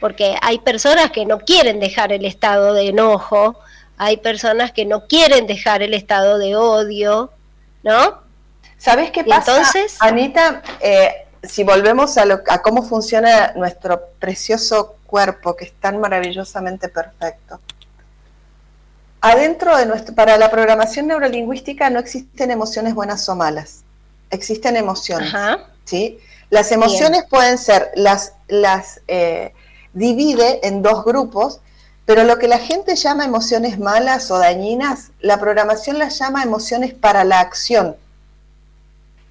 Porque 0.00 0.36
hay 0.42 0.58
personas 0.58 1.10
que 1.10 1.26
no 1.26 1.38
quieren 1.40 1.80
dejar 1.80 2.12
el 2.12 2.24
estado 2.24 2.72
de 2.72 2.88
enojo, 2.88 3.58
hay 3.98 4.16
personas 4.16 4.72
que 4.72 4.84
no 4.84 5.06
quieren 5.06 5.46
dejar 5.46 5.82
el 5.82 5.94
estado 5.94 6.38
de 6.38 6.56
odio, 6.56 7.30
¿no? 7.82 8.20
¿Sabes 8.78 9.10
qué 9.10 9.24
pasa, 9.24 9.56
entonces, 9.56 9.96
Anita? 10.00 10.62
Eh, 10.80 11.26
si 11.42 11.64
volvemos 11.64 12.16
a, 12.16 12.24
a 12.48 12.62
cómo 12.62 12.82
funciona 12.82 13.52
nuestro 13.54 14.08
precioso 14.18 14.97
cuerpo 15.08 15.56
que 15.56 15.64
es 15.64 15.72
tan 15.72 15.98
maravillosamente 15.98 16.88
perfecto. 16.88 17.58
Adentro 19.20 19.76
de 19.76 19.86
nuestro, 19.86 20.14
para 20.14 20.36
la 20.36 20.48
programación 20.48 21.08
neurolingüística 21.08 21.90
no 21.90 21.98
existen 21.98 22.52
emociones 22.52 22.94
buenas 22.94 23.28
o 23.28 23.34
malas, 23.34 23.82
existen 24.30 24.76
emociones. 24.76 25.32
¿sí? 25.84 26.20
Las 26.50 26.70
emociones 26.70 27.24
pueden 27.28 27.58
ser, 27.58 27.90
las, 27.96 28.34
las 28.46 29.00
eh, 29.08 29.52
divide 29.92 30.66
en 30.66 30.82
dos 30.82 31.04
grupos, 31.04 31.60
pero 32.06 32.22
lo 32.22 32.38
que 32.38 32.46
la 32.46 32.58
gente 32.58 32.94
llama 32.94 33.24
emociones 33.24 33.78
malas 33.78 34.30
o 34.30 34.38
dañinas, 34.38 35.10
la 35.20 35.40
programación 35.40 35.98
las 35.98 36.18
llama 36.18 36.44
emociones 36.44 36.94
para 36.94 37.24
la 37.24 37.40
acción. 37.40 37.96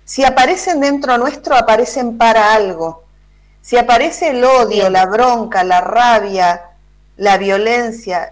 Si 0.03 0.25
aparecen 0.25 0.79
dentro 0.81 1.17
nuestro, 1.17 1.55
aparecen 1.55 2.17
para 2.17 2.53
algo. 2.53 3.06
Si 3.67 3.75
aparece 3.75 4.29
el 4.29 4.45
odio, 4.45 4.89
la 4.89 5.05
bronca, 5.05 5.61
la 5.65 5.81
rabia, 5.81 6.69
la 7.17 7.37
violencia, 7.37 8.31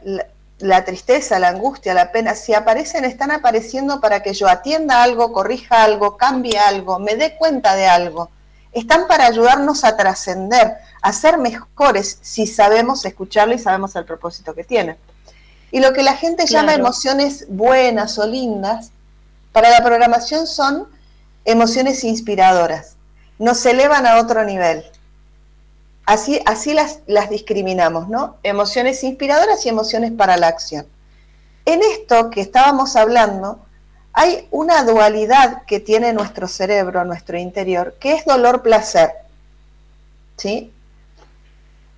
la, 0.59 0.85
tristeza, 0.85 1.39
la 1.39 1.49
angustia, 1.49 1.93
la 1.93 2.13
pena, 2.13 2.35
si 2.35 2.53
aparecen, 2.53 3.03
están 3.03 3.31
apareciendo 3.31 3.99
para 3.99 4.23
que 4.23 4.33
yo 4.33 4.47
atienda 4.47 5.03
algo, 5.03 5.33
corrija 5.33 5.83
algo, 5.83 6.15
cambie 6.15 6.57
algo, 6.57 6.99
me 6.99 7.17
dé 7.17 7.35
cuenta 7.35 7.75
de 7.75 7.85
algo. 7.85 8.29
Están 8.71 9.09
para 9.09 9.25
ayudarnos 9.25 9.83
a 9.83 9.97
trascender, 9.97 10.75
a 11.01 11.11
ser 11.11 11.37
mejores 11.37 12.17
si 12.21 12.47
sabemos 12.47 13.03
escucharlo 13.03 13.55
y 13.55 13.59
sabemos 13.59 13.93
el 13.97 14.05
propósito 14.05 14.55
que 14.55 14.63
tienen. 14.63 14.95
Y 15.69 15.81
lo 15.81 15.91
que 15.91 16.03
la 16.03 16.13
gente 16.13 16.45
llama 16.45 16.75
emociones 16.75 17.45
buenas 17.49 18.17
o 18.19 18.25
lindas, 18.25 18.91
para 19.51 19.69
la 19.69 19.83
programación 19.83 20.47
son 20.47 20.87
emociones 21.43 22.05
inspiradoras, 22.05 22.95
nos 23.37 23.65
elevan 23.65 24.07
a 24.07 24.19
otro 24.19 24.45
nivel. 24.45 24.85
Así, 26.05 26.39
así 26.45 26.73
las, 26.73 26.99
las 27.07 27.29
discriminamos, 27.29 28.07
¿no? 28.09 28.37
Emociones 28.43 29.03
inspiradoras 29.03 29.65
y 29.65 29.69
emociones 29.69 30.11
para 30.11 30.37
la 30.37 30.47
acción. 30.47 30.85
En 31.65 31.81
esto 31.81 32.29
que 32.29 32.41
estábamos 32.41 32.95
hablando, 32.95 33.65
hay 34.13 34.47
una 34.51 34.83
dualidad 34.83 35.63
que 35.65 35.79
tiene 35.79 36.13
nuestro 36.13 36.47
cerebro, 36.47 37.03
nuestro 37.03 37.37
interior, 37.37 37.95
que 37.99 38.13
es 38.13 38.25
dolor-placer. 38.25 39.11
¿Sí? 40.37 40.71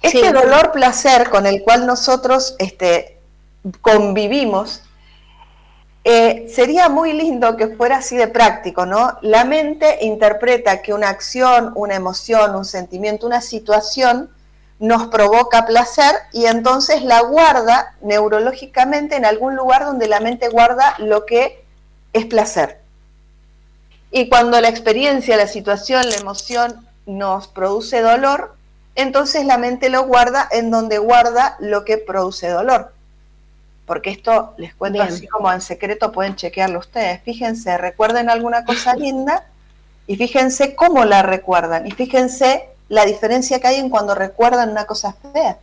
Este 0.01 0.31
dolor-placer 0.31 1.29
con 1.29 1.45
el 1.45 1.61
cual 1.63 1.85
nosotros 1.85 2.55
este, 2.59 3.19
convivimos 3.81 4.83
eh, 6.09 6.47
sería 6.47 6.87
muy 6.87 7.11
lindo 7.11 7.57
que 7.57 7.67
fuera 7.67 7.97
así 7.97 8.15
de 8.15 8.29
práctico, 8.29 8.85
¿no? 8.85 9.17
La 9.21 9.43
mente 9.43 10.05
interpreta 10.05 10.81
que 10.81 10.93
una 10.93 11.09
acción, 11.09 11.73
una 11.75 11.95
emoción, 11.95 12.55
un 12.55 12.63
sentimiento, 12.63 13.27
una 13.27 13.41
situación 13.41 14.29
nos 14.79 15.07
provoca 15.07 15.65
placer 15.65 16.15
y 16.31 16.45
entonces 16.45 17.03
la 17.03 17.19
guarda 17.23 17.93
neurológicamente 17.99 19.17
en 19.17 19.25
algún 19.25 19.57
lugar 19.57 19.83
donde 19.83 20.07
la 20.07 20.21
mente 20.21 20.47
guarda 20.47 20.95
lo 20.97 21.25
que 21.25 21.65
es 22.13 22.25
placer. 22.25 22.79
Y 24.09 24.29
cuando 24.29 24.61
la 24.61 24.69
experiencia, 24.69 25.35
la 25.35 25.47
situación, 25.47 26.09
la 26.09 26.15
emoción 26.15 26.87
nos 27.05 27.49
produce 27.49 27.99
dolor, 27.99 28.55
entonces 28.95 29.45
la 29.45 29.57
mente 29.57 29.89
lo 29.89 30.03
guarda 30.03 30.47
en 30.51 30.71
donde 30.71 30.99
guarda 30.99 31.57
lo 31.59 31.83
que 31.83 31.97
produce 31.97 32.47
dolor 32.47 32.93
porque 33.87 34.11
esto 34.11 34.53
les 34.57 34.75
cuento 34.75 35.01
así 35.01 35.27
como 35.27 35.51
en 35.51 35.61
secreto, 35.61 36.11
pueden 36.11 36.35
chequearlo 36.35 36.79
ustedes. 36.79 37.21
Fíjense, 37.23 37.77
recuerden 37.77 38.29
alguna 38.29 38.65
cosa 38.65 38.93
linda 38.95 39.45
y 40.05 40.17
fíjense 40.17 40.75
cómo 40.75 41.05
la 41.05 41.23
recuerdan 41.23 41.87
y 41.87 41.91
fíjense 41.91 42.67
la 42.89 43.05
diferencia 43.05 43.59
que 43.59 43.67
hay 43.67 43.77
en 43.77 43.89
cuando 43.89 44.13
recuerdan 44.13 44.69
una 44.69 44.83
cosa 44.85 45.15
fea. 45.33 45.57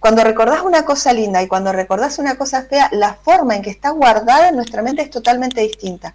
Cuando 0.00 0.24
recordás 0.24 0.62
una 0.62 0.84
cosa 0.84 1.12
linda 1.12 1.40
y 1.40 1.46
cuando 1.46 1.72
recordás 1.72 2.18
una 2.18 2.36
cosa 2.36 2.64
fea, 2.64 2.88
la 2.92 3.14
forma 3.14 3.54
en 3.54 3.62
que 3.62 3.70
está 3.70 3.90
guardada 3.90 4.48
en 4.48 4.56
nuestra 4.56 4.82
mente 4.82 5.02
es 5.02 5.10
totalmente 5.10 5.60
distinta. 5.60 6.14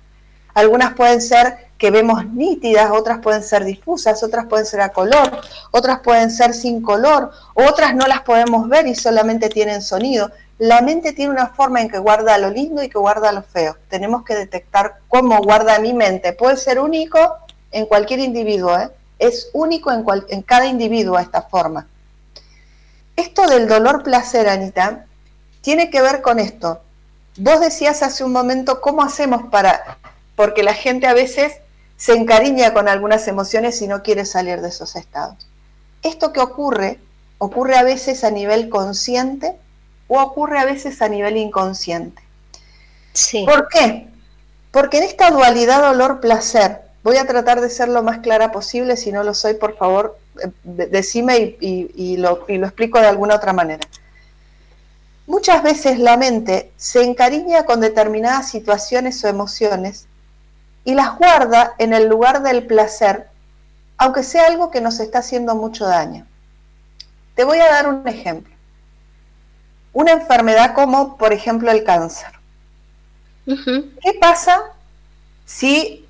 Algunas 0.54 0.96
pueden 0.96 1.22
ser 1.22 1.65
que 1.78 1.92
vemos 1.92 2.26
nítidas, 2.28 2.92
otras 2.92 3.20
pueden 3.20 3.44
ser 3.44 3.66
difusas, 3.66 4.24
otras 4.24 4.46
pueden 4.46 4.66
ser 4.66 4.82
a 4.82 4.90
color, 4.90 5.42
otras 5.72 6.00
pueden 6.00 6.32
ser 6.32 6.54
sin 6.54 6.82
color, 6.82 7.32
otras 7.54 7.96
no 7.96 8.08
las 8.08 8.22
podemos 8.22 8.70
ver 8.70 8.88
y 8.88 8.96
solamente 8.96 9.50
tienen 9.50 9.82
sonido 9.82 10.32
la 10.58 10.82
mente 10.82 11.12
tiene 11.12 11.32
una 11.32 11.48
forma 11.48 11.82
en 11.82 11.90
que 11.90 11.98
guarda 11.98 12.38
lo 12.38 12.50
lindo 12.50 12.82
y 12.82 12.90
que 12.90 12.98
guarda 12.98 13.32
lo 13.32 13.44
feo. 13.44 13.76
Tenemos 13.90 14.24
que 14.24 14.36
detectar 14.36 15.00
cómo 15.10 15.42
guarda 15.42 15.80
mi 15.80 15.94
mente. 15.94 16.34
Puede 16.34 16.58
ser 16.58 16.80
único 16.80 17.38
en 17.72 17.86
cualquier 17.86 18.20
individuo, 18.20 18.78
¿eh? 18.78 18.90
es 19.20 19.50
único 19.54 19.92
en, 19.92 20.06
en 20.30 20.42
cada 20.42 20.66
individuo 20.66 21.20
esta 21.20 21.42
forma. 21.42 21.88
Esto 23.18 23.48
del 23.48 23.68
dolor 23.68 24.04
placer, 24.04 24.48
Anita, 24.48 25.06
tiene 25.62 25.90
que 25.90 26.02
ver 26.02 26.22
con 26.22 26.40
esto. 26.40 26.82
Vos 27.38 27.60
decías 27.60 28.02
hace 28.02 28.24
un 28.24 28.32
momento 28.32 28.80
cómo 28.80 29.04
hacemos 29.04 29.44
para, 29.52 29.98
porque 30.38 30.64
la 30.64 30.74
gente 30.74 31.06
a 31.08 31.14
veces 31.14 31.60
se 31.98 32.14
encariña 32.14 32.74
con 32.74 32.88
algunas 32.88 33.28
emociones 33.28 33.82
y 33.82 33.88
no 33.88 34.04
quiere 34.04 34.26
salir 34.26 34.62
de 34.62 34.70
esos 34.70 34.96
estados. 34.96 35.48
Esto 36.04 36.34
que 36.34 36.40
ocurre, 36.40 37.00
ocurre 37.38 37.78
a 37.78 37.84
veces 37.84 38.24
a 38.24 38.32
nivel 38.32 38.70
consciente 38.70 39.56
o 40.08 40.22
ocurre 40.22 40.60
a 40.60 40.66
veces 40.66 41.02
a 41.02 41.10
nivel 41.10 41.38
inconsciente. 41.38 42.22
Sí. 43.14 43.46
¿Por 43.46 43.70
qué? 43.70 44.08
Porque 44.72 44.98
en 44.98 45.04
esta 45.04 45.32
dualidad 45.32 45.82
dolor-placer, 45.82 46.82
voy 47.02 47.18
a 47.18 47.26
tratar 47.26 47.62
de 47.62 47.70
ser 47.70 47.88
lo 47.88 48.04
más 48.04 48.20
clara 48.20 48.52
posible, 48.52 48.98
si 48.98 49.12
no 49.12 49.24
lo 49.24 49.34
soy, 49.34 49.54
por 49.54 49.78
favor, 49.78 50.18
eh, 50.44 50.52
decime 50.64 51.56
y, 51.60 52.18
lo, 52.18 52.46
y 52.48 52.58
lo 52.58 52.68
explico 52.68 53.00
de 53.00 53.08
alguna 53.08 53.36
otra 53.36 53.54
manera. 53.54 53.88
Muchas 55.28 55.64
veces 55.64 55.98
la 55.98 56.18
mente 56.18 56.72
se 56.76 57.04
encariña 57.04 57.66
con 57.66 57.80
determinadas 57.80 58.50
situaciones 58.50 59.24
o 59.24 59.28
emociones 59.28 60.08
y 60.86 60.94
las 60.94 61.18
guarda 61.18 61.74
en 61.78 61.94
el 61.94 62.08
lugar 62.08 62.42
del 62.42 62.66
placer, 62.66 63.28
aunque 63.98 64.24
sea 64.24 64.48
algo 64.48 64.72
que 64.72 64.80
nos 64.80 65.02
está 65.02 65.20
haciendo 65.20 65.56
mucho 65.56 65.86
daño. 65.86 66.26
Te 67.36 67.44
voy 67.44 67.60
a 67.60 67.70
dar 67.70 67.90
un 67.90 68.08
ejemplo 68.08 68.56
una 69.96 70.12
enfermedad 70.12 70.76
como, 70.76 71.18
por 71.18 71.32
ejemplo, 71.32 71.72
el 71.72 71.86
cáncer. 71.86 72.28
¿Qué 73.46 74.14
pasa 74.20 74.62
si 75.46 76.06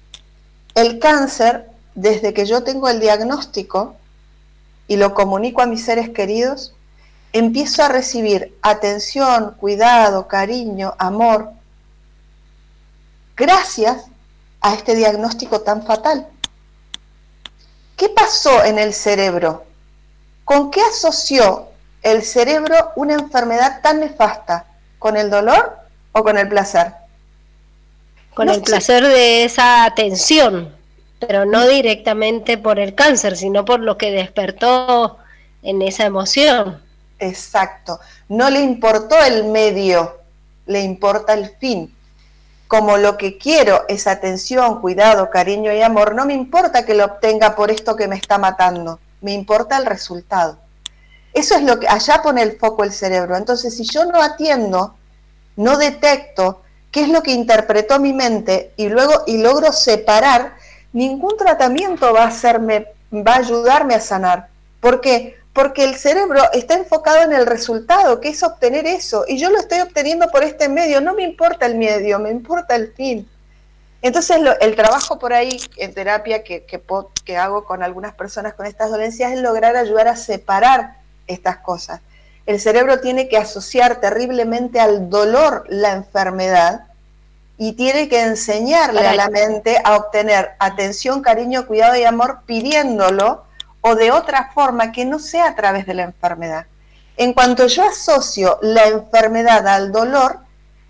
el 0.74 0.98
cáncer, 0.98 1.70
desde 1.94 2.34
que 2.34 2.48
yo 2.48 2.63
tengo 2.63 2.89
el 2.89 3.00
diagnóstico 3.00 3.96
y 4.88 4.98
lo 4.98 5.13
comunico 5.13 5.62
a 5.62 5.67
mis 5.67 5.86
seres 5.86 6.10
queridos, 6.10 6.74
empiezo 7.32 7.84
a 7.84 7.89
recibir 7.89 8.58
atención, 8.63 9.55
cuidado, 9.60 10.27
cariño, 10.27 10.96
amor, 10.98 11.51
gracias 13.38 14.05
a 14.65 14.74
este 14.74 14.95
diagnóstico 14.95 15.62
tan 15.62 15.84
fatal. 15.84 16.25
¿Qué 17.95 18.10
pasó 18.10 18.63
en 18.63 18.79
el 18.79 18.95
cerebro? 18.95 19.63
¿Con 20.43 20.72
qué 20.72 20.81
asoció 20.81 21.67
el 22.01 22.24
cerebro 22.24 22.91
una 22.95 23.13
enfermedad 23.13 23.81
tan 23.84 24.00
nefasta? 24.00 24.65
¿Con 24.98 25.17
el 25.17 25.29
dolor 25.29 25.77
o 26.13 26.24
con 26.24 26.39
el 26.39 26.50
placer? 26.50 26.93
Con 28.34 28.50
el 28.50 28.63
placer 28.63 29.07
de 29.07 29.43
esa 29.43 29.86
atención, 29.86 30.75
pero 31.19 31.45
no 31.45 31.67
directamente 31.67 32.57
por 32.57 32.79
el 32.79 32.95
cáncer, 32.95 33.38
sino 33.38 33.65
por 33.65 33.81
lo 33.81 34.00
que 34.00 34.10
despertó 34.10 35.19
en 35.62 35.84
esa 35.84 36.05
emoción. 36.05 36.81
Exacto. 37.19 38.00
No 38.29 38.50
le 38.50 38.62
importó 38.62 39.15
el 39.24 39.43
medio, 39.43 40.22
le 40.65 40.81
importa 40.81 41.36
el 41.36 41.51
fin. 41.60 41.94
Como 42.67 42.98
lo 42.98 43.17
que 43.17 43.38
quiero 43.38 43.86
es 43.88 44.07
atención, 44.07 44.81
cuidado, 44.81 45.29
cariño 45.29 45.72
y 45.72 45.81
amor, 45.81 46.15
no 46.15 46.25
me 46.25 46.34
importa 46.34 46.86
que 46.86 46.95
lo 46.95 47.05
obtenga 47.05 47.55
por 47.55 47.72
esto 47.72 47.95
que 47.95 48.07
me 48.07 48.15
está 48.15 48.38
matando, 48.38 49.00
me 49.22 49.34
importa 49.34 49.77
el 49.77 49.86
resultado. 49.86 50.57
Eso 51.34 51.55
es 51.55 51.63
lo 51.63 51.79
que 51.79 51.88
allá 51.88 52.22
pone 52.24 52.41
el 52.41 52.57
foco 52.57 52.84
el 52.84 52.91
cerebro. 52.91 53.36
Entonces, 53.36 53.75
si 53.75 53.84
yo 53.84 54.05
no 54.05 54.22
atiendo, 54.22 54.95
no 55.57 55.77
detecto 55.77 56.62
qué 56.91 57.03
es 57.03 57.10
lo 57.10 57.22
que 57.22 57.31
interpretó 57.31 58.00
mi 58.00 58.13
mente 58.13 58.72
y 58.77 58.88
luego 58.89 59.24
y 59.27 59.38
logro 59.38 59.72
separar, 59.72 60.55
ningún 60.93 61.38
tratamiento 61.38 62.13
va 62.13 62.24
a 62.24 62.27
hacerme 62.27 62.88
va 63.12 63.34
a 63.34 63.39
ayudarme 63.39 63.95
a 63.95 64.00
sanar. 64.00 64.48
¿Por 64.79 65.01
qué? 65.01 65.38
Porque 65.55 65.85
el 65.85 65.95
cerebro 65.95 66.41
está 66.51 66.74
enfocado 66.74 67.24
en 67.24 67.31
el 67.31 67.45
resultado, 67.45 68.19
que 68.19 68.27
es 68.27 68.43
obtener 68.43 68.85
eso, 68.85 69.24
y 69.25 69.38
yo 69.38 69.50
lo 69.50 69.57
estoy 69.57 69.79
obteniendo 69.79 70.27
por 70.27 70.43
este 70.43 70.67
medio, 70.67 71.00
no 71.00 71.13
me 71.13 71.24
importa 71.24 71.65
el 71.65 71.75
medio, 71.75 72.19
me 72.19 72.29
importa 72.29 72.75
el 72.75 72.91
fin. 72.91 73.25
Entonces 74.01 74.38
el 74.59 74.75
trabajo 74.75 75.17
por 75.17 75.31
ahí 75.31 75.57
en 75.77 75.93
terapia 75.93 76.43
que, 76.43 76.65
que, 76.65 77.38
hago 77.38 77.63
con 77.63 77.83
algunas 77.83 78.13
personas 78.13 78.53
con 78.53 78.65
estas 78.65 78.91
dolencias 78.91 79.31
es 79.31 79.39
lograr 79.39 79.77
ayudar 79.77 80.09
a 80.09 80.17
separar 80.17 80.97
estas 81.25 81.57
cosas. 81.57 82.01
El 82.45 82.59
cerebro 82.59 83.00
tiene 83.00 83.29
que 83.29 83.38
asociar 83.38 84.01
terriblemente 84.01 84.81
al 84.81 85.09
dolor 85.09 85.63
la 85.69 85.93
enfermedad 85.93 86.88
y 87.57 87.74
tiene 87.74 88.09
que 88.09 88.21
enseñarle 88.21 89.07
a 89.07 89.15
la 89.15 89.29
mente 89.29 89.81
a 89.85 89.95
obtener 89.95 90.51
atención, 90.59 91.21
cariño, 91.21 91.65
cuidado 91.65 91.95
y 91.95 92.03
amor 92.03 92.39
pidiéndolo 92.45 93.44
o 93.88 93.94
de 93.94 94.12
otra 94.12 94.50
forma 94.51 94.92
que 94.92 95.06
no 95.06 95.20
sea 95.20 95.50
a 95.50 95.56
través 95.56 95.86
de 95.86 95.94
la 95.94 96.04
enfermedad. 96.04 96.65
En 97.18 97.34
cuanto 97.34 97.68
yo 97.68 97.84
asocio 97.84 98.58
la 98.63 98.86
enfermedad 98.88 99.68
al 99.68 99.92
dolor, 99.92 100.39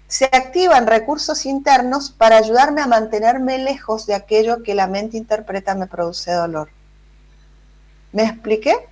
se 0.08 0.26
activan 0.26 0.88
recursos 0.88 1.46
internos 1.46 2.10
para 2.10 2.38
ayudarme 2.38 2.82
a 2.82 2.88
mantenerme 2.88 3.58
lejos 3.58 4.06
de 4.06 4.16
aquello 4.16 4.64
que 4.64 4.76
la 4.76 4.88
mente 4.88 5.18
interpreta 5.18 5.76
me 5.76 5.88
produce 5.88 6.32
dolor. 6.32 6.70
¿Me 8.14 8.24
expliqué? 8.24 8.88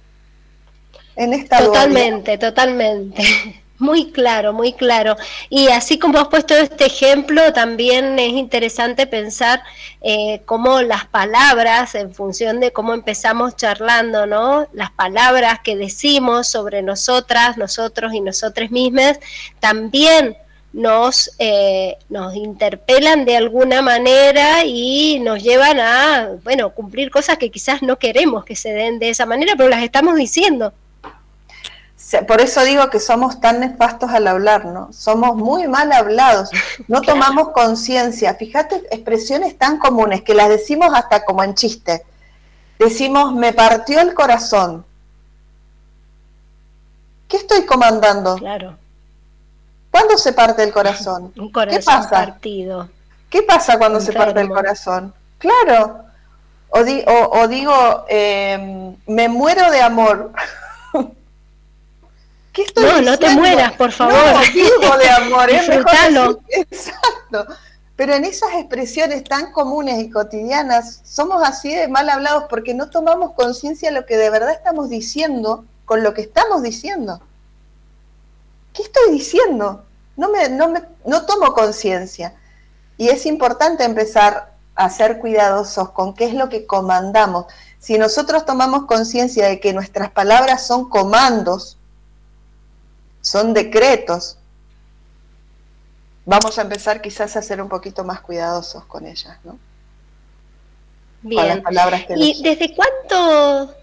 En 1.15 1.31
esta 1.31 1.59
Totalmente, 1.59 2.37
totalmente. 2.37 3.62
Muy 3.79 4.11
claro, 4.11 4.53
muy 4.53 4.73
claro. 4.73 5.15
Y 5.49 5.67
así 5.69 5.97
como 5.97 6.19
has 6.19 6.27
puesto 6.27 6.55
este 6.55 6.85
ejemplo, 6.85 7.51
también 7.53 8.19
es 8.19 8.33
interesante 8.33 9.07
pensar 9.07 9.63
eh, 10.01 10.41
cómo 10.45 10.81
las 10.81 11.05
palabras, 11.07 11.95
en 11.95 12.13
función 12.13 12.59
de 12.59 12.71
cómo 12.71 12.93
empezamos 12.93 13.55
charlando, 13.55 14.27
¿no? 14.27 14.67
Las 14.73 14.91
palabras 14.91 15.59
que 15.63 15.75
decimos 15.75 16.47
sobre 16.47 16.83
nosotras, 16.83 17.57
nosotros 17.57 18.13
y 18.13 18.21
nosotras 18.21 18.69
mismas, 18.69 19.19
también 19.59 20.37
nos, 20.71 21.31
eh, 21.39 21.97
nos 22.09 22.35
interpelan 22.35 23.25
de 23.25 23.37
alguna 23.37 23.81
manera 23.81 24.65
y 24.65 25.19
nos 25.19 25.41
llevan 25.41 25.79
a, 25.79 26.29
bueno, 26.43 26.73
cumplir 26.73 27.09
cosas 27.09 27.37
que 27.37 27.49
quizás 27.49 27.81
no 27.81 27.97
queremos 27.97 28.45
que 28.45 28.55
se 28.55 28.71
den 28.71 28.99
de 28.99 29.09
esa 29.09 29.25
manera, 29.25 29.55
pero 29.57 29.69
las 29.69 29.83
estamos 29.83 30.15
diciendo 30.15 30.73
por 32.21 32.41
eso 32.41 32.63
digo 32.63 32.89
que 32.89 32.99
somos 32.99 33.41
tan 33.41 33.59
nefastos 33.59 34.11
al 34.11 34.27
hablar, 34.27 34.65
¿no? 34.65 34.91
Somos 34.93 35.35
muy 35.35 35.67
mal 35.67 35.91
hablados, 35.91 36.49
no 36.87 37.01
tomamos 37.03 37.49
conciencia. 37.49 38.35
Fíjate, 38.35 38.83
expresiones 38.91 39.57
tan 39.57 39.79
comunes 39.79 40.21
que 40.21 40.33
las 40.33 40.49
decimos 40.49 40.89
hasta 40.93 41.25
como 41.25 41.43
en 41.43 41.55
chiste. 41.55 42.03
Decimos, 42.79 43.33
me 43.33 43.53
partió 43.53 43.99
el 44.01 44.13
corazón. 44.13 44.85
¿Qué 47.27 47.37
estoy 47.37 47.65
comandando? 47.65 48.35
Claro. 48.35 48.77
¿Cuándo 49.89 50.17
se 50.17 50.33
parte 50.33 50.63
el 50.63 50.71
corazón? 50.71 51.33
Un 51.37 51.51
corazón 51.51 51.79
¿Qué 51.79 51.85
pasa? 51.85 52.09
partido. 52.09 52.89
¿Qué 53.29 53.41
pasa 53.41 53.77
cuando 53.77 53.99
se 53.99 54.13
parte 54.13 54.41
el 54.41 54.49
corazón? 54.49 55.13
Claro. 55.37 56.03
O, 56.69 57.47
digo, 57.47 58.05
eh, 58.09 58.95
me 59.07 59.29
muero 59.29 59.69
de 59.71 59.81
amor. 59.81 60.31
no, 62.75 63.01
no 63.01 63.19
te 63.19 63.29
mueras, 63.29 63.73
por 63.73 63.91
favor. 63.91 64.15
No, 64.81 64.97
de 64.97 65.09
amor, 65.09 65.49
Exacto. 66.49 67.47
Pero 67.95 68.13
en 68.15 68.25
esas 68.25 68.53
expresiones 68.53 69.23
tan 69.23 69.51
comunes 69.51 69.99
y 69.99 70.09
cotidianas 70.09 71.01
somos 71.03 71.43
así 71.43 71.73
de 71.73 71.87
mal 71.87 72.09
hablados 72.09 72.45
porque 72.49 72.73
no 72.73 72.89
tomamos 72.89 73.33
conciencia 73.33 73.89
de 73.89 73.95
lo 73.95 74.05
que 74.05 74.17
de 74.17 74.29
verdad 74.29 74.51
estamos 74.51 74.89
diciendo 74.89 75.65
con 75.85 76.03
lo 76.03 76.13
que 76.13 76.21
estamos 76.21 76.63
diciendo. 76.63 77.21
¿Qué 78.73 78.83
estoy 78.83 79.11
diciendo? 79.11 79.85
No, 80.15 80.29
me, 80.29 80.49
no, 80.49 80.69
me, 80.69 80.81
no 81.05 81.25
tomo 81.25 81.53
conciencia. 81.53 82.33
Y 82.97 83.09
es 83.09 83.25
importante 83.25 83.83
empezar 83.83 84.53
a 84.75 84.89
ser 84.89 85.19
cuidadosos 85.19 85.91
con 85.91 86.15
qué 86.15 86.25
es 86.25 86.33
lo 86.33 86.49
que 86.49 86.65
comandamos. 86.65 87.45
Si 87.77 87.97
nosotros 87.97 88.45
tomamos 88.45 88.85
conciencia 88.85 89.47
de 89.47 89.59
que 89.59 89.73
nuestras 89.73 90.09
palabras 90.09 90.65
son 90.65 90.89
comandos, 90.89 91.77
son 93.23 93.53
decretos. 93.53 94.37
Vamos 96.25 96.59
a 96.59 96.61
empezar 96.61 97.01
quizás 97.01 97.35
a 97.35 97.41
ser 97.41 97.61
un 97.61 97.69
poquito 97.69 98.03
más 98.03 98.21
cuidadosos 98.21 98.85
con 98.85 99.07
ellas, 99.07 99.37
¿no? 99.43 99.57
Bien. 101.21 101.63
¿Y 102.17 102.43
desde 102.43 102.75
cuánto, 102.75 103.73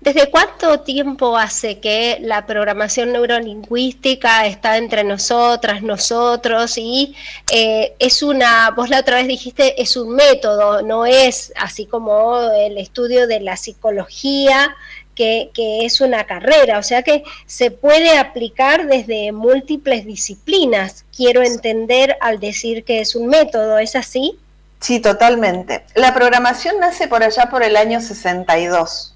desde 0.00 0.28
cuánto 0.28 0.80
tiempo 0.80 1.38
hace 1.38 1.78
que 1.78 2.18
la 2.20 2.46
programación 2.46 3.12
neurolingüística 3.12 4.44
está 4.46 4.76
entre 4.76 5.04
nosotras, 5.04 5.82
nosotros, 5.82 6.76
y 6.76 7.14
eh, 7.52 7.94
es 8.00 8.24
una, 8.24 8.70
vos 8.70 8.90
la 8.90 9.00
otra 9.00 9.16
vez 9.18 9.28
dijiste, 9.28 9.80
es 9.80 9.96
un 9.96 10.16
método, 10.16 10.82
no 10.82 11.06
es 11.06 11.52
así 11.56 11.86
como 11.86 12.40
el 12.50 12.76
estudio 12.78 13.28
de 13.28 13.38
la 13.38 13.56
psicología, 13.56 14.74
que, 15.14 15.50
es 15.56 16.00
una 16.00 16.24
carrera, 16.24 16.78
o 16.78 16.82
sea 16.82 17.02
que 17.02 17.24
se 17.46 17.70
puede 17.70 18.16
aplicar 18.16 18.86
desde 18.86 19.32
múltiples 19.32 20.04
disciplinas, 20.04 21.04
quiero 21.16 21.42
entender 21.42 22.16
al 22.20 22.40
decir 22.40 22.84
que 22.84 23.00
es 23.00 23.14
un 23.14 23.28
método, 23.28 23.78
¿es 23.78 23.96
así? 23.96 24.38
Sí, 24.80 25.00
totalmente. 25.00 25.84
La 25.94 26.12
programación 26.12 26.78
nace 26.78 27.08
por 27.08 27.22
allá 27.22 27.48
por 27.50 27.62
el 27.62 27.76
año 27.76 28.00
62, 28.00 29.14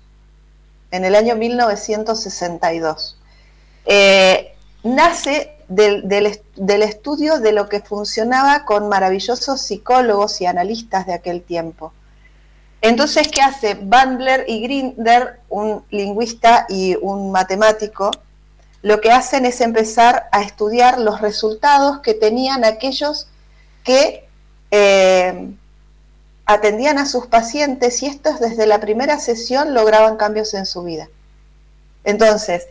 en 0.90 1.04
el 1.04 1.14
año 1.14 1.37
1962. 1.37 3.18
Eh, 3.84 4.54
nace 4.82 5.58
del, 5.68 6.08
del, 6.08 6.82
estudio 6.82 7.40
de 7.40 7.52
lo 7.52 7.68
que 7.68 7.80
funcionaba 7.80 8.64
con 8.64 8.88
maravillosos 8.88 9.61
psicólogos 9.61 10.40
y 10.40 10.46
analistas 10.46 11.06
de 11.06 11.14
aquel 11.14 11.42
tiempo. 11.42 11.92
Entonces, 12.80 13.28
¿qué 13.28 13.40
hace 13.40 13.74
Bandler 13.74 14.44
y 14.46 14.62
Grinder, 14.62 15.40
un 15.48 15.84
lingüista 15.90 16.66
y 16.68 16.96
un 17.00 17.32
matemático? 17.32 18.10
Lo 18.82 19.00
que 19.00 19.10
hacen 19.10 19.44
es 19.46 19.60
empezar 19.60 20.28
a 20.30 20.42
estudiar 20.42 21.00
los 21.00 21.20
resultados 21.20 21.98
que 22.00 22.14
tenían 22.14 22.64
aquellos 22.64 23.28
que 23.82 24.28
eh, 24.70 25.50
atendían 26.46 26.98
a 26.98 27.06
sus 27.06 27.26
pacientes 27.26 28.02
y 28.02 28.06
estos 28.06 28.38
desde 28.38 28.66
la 28.66 28.80
primera 28.80 29.18
sesión 29.18 29.74
lograban 29.74 30.16
cambios 30.16 30.54
en 30.54 30.64
su 30.64 30.84
vida. 30.84 31.08
Entonces, 32.04 32.68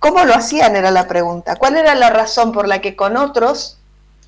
¿cómo 0.00 0.24
lo 0.24 0.34
hacían? 0.34 0.74
Era 0.74 0.90
la 0.90 1.06
pregunta. 1.06 1.56
¿Cuál 1.56 1.76
era 1.76 1.94
la 1.94 2.10
razón 2.10 2.52
por 2.52 2.66
la 2.66 2.80
que 2.80 2.96
con 2.96 3.16
otros 3.16 3.78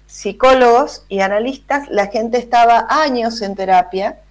psicólogos 0.06 1.04
y 1.08 1.20
analistas 1.20 1.88
la 1.90 2.06
gente 2.06 2.38
estaba 2.38 2.86
años 2.88 3.42
en 3.42 3.56
terapia? 3.56 4.21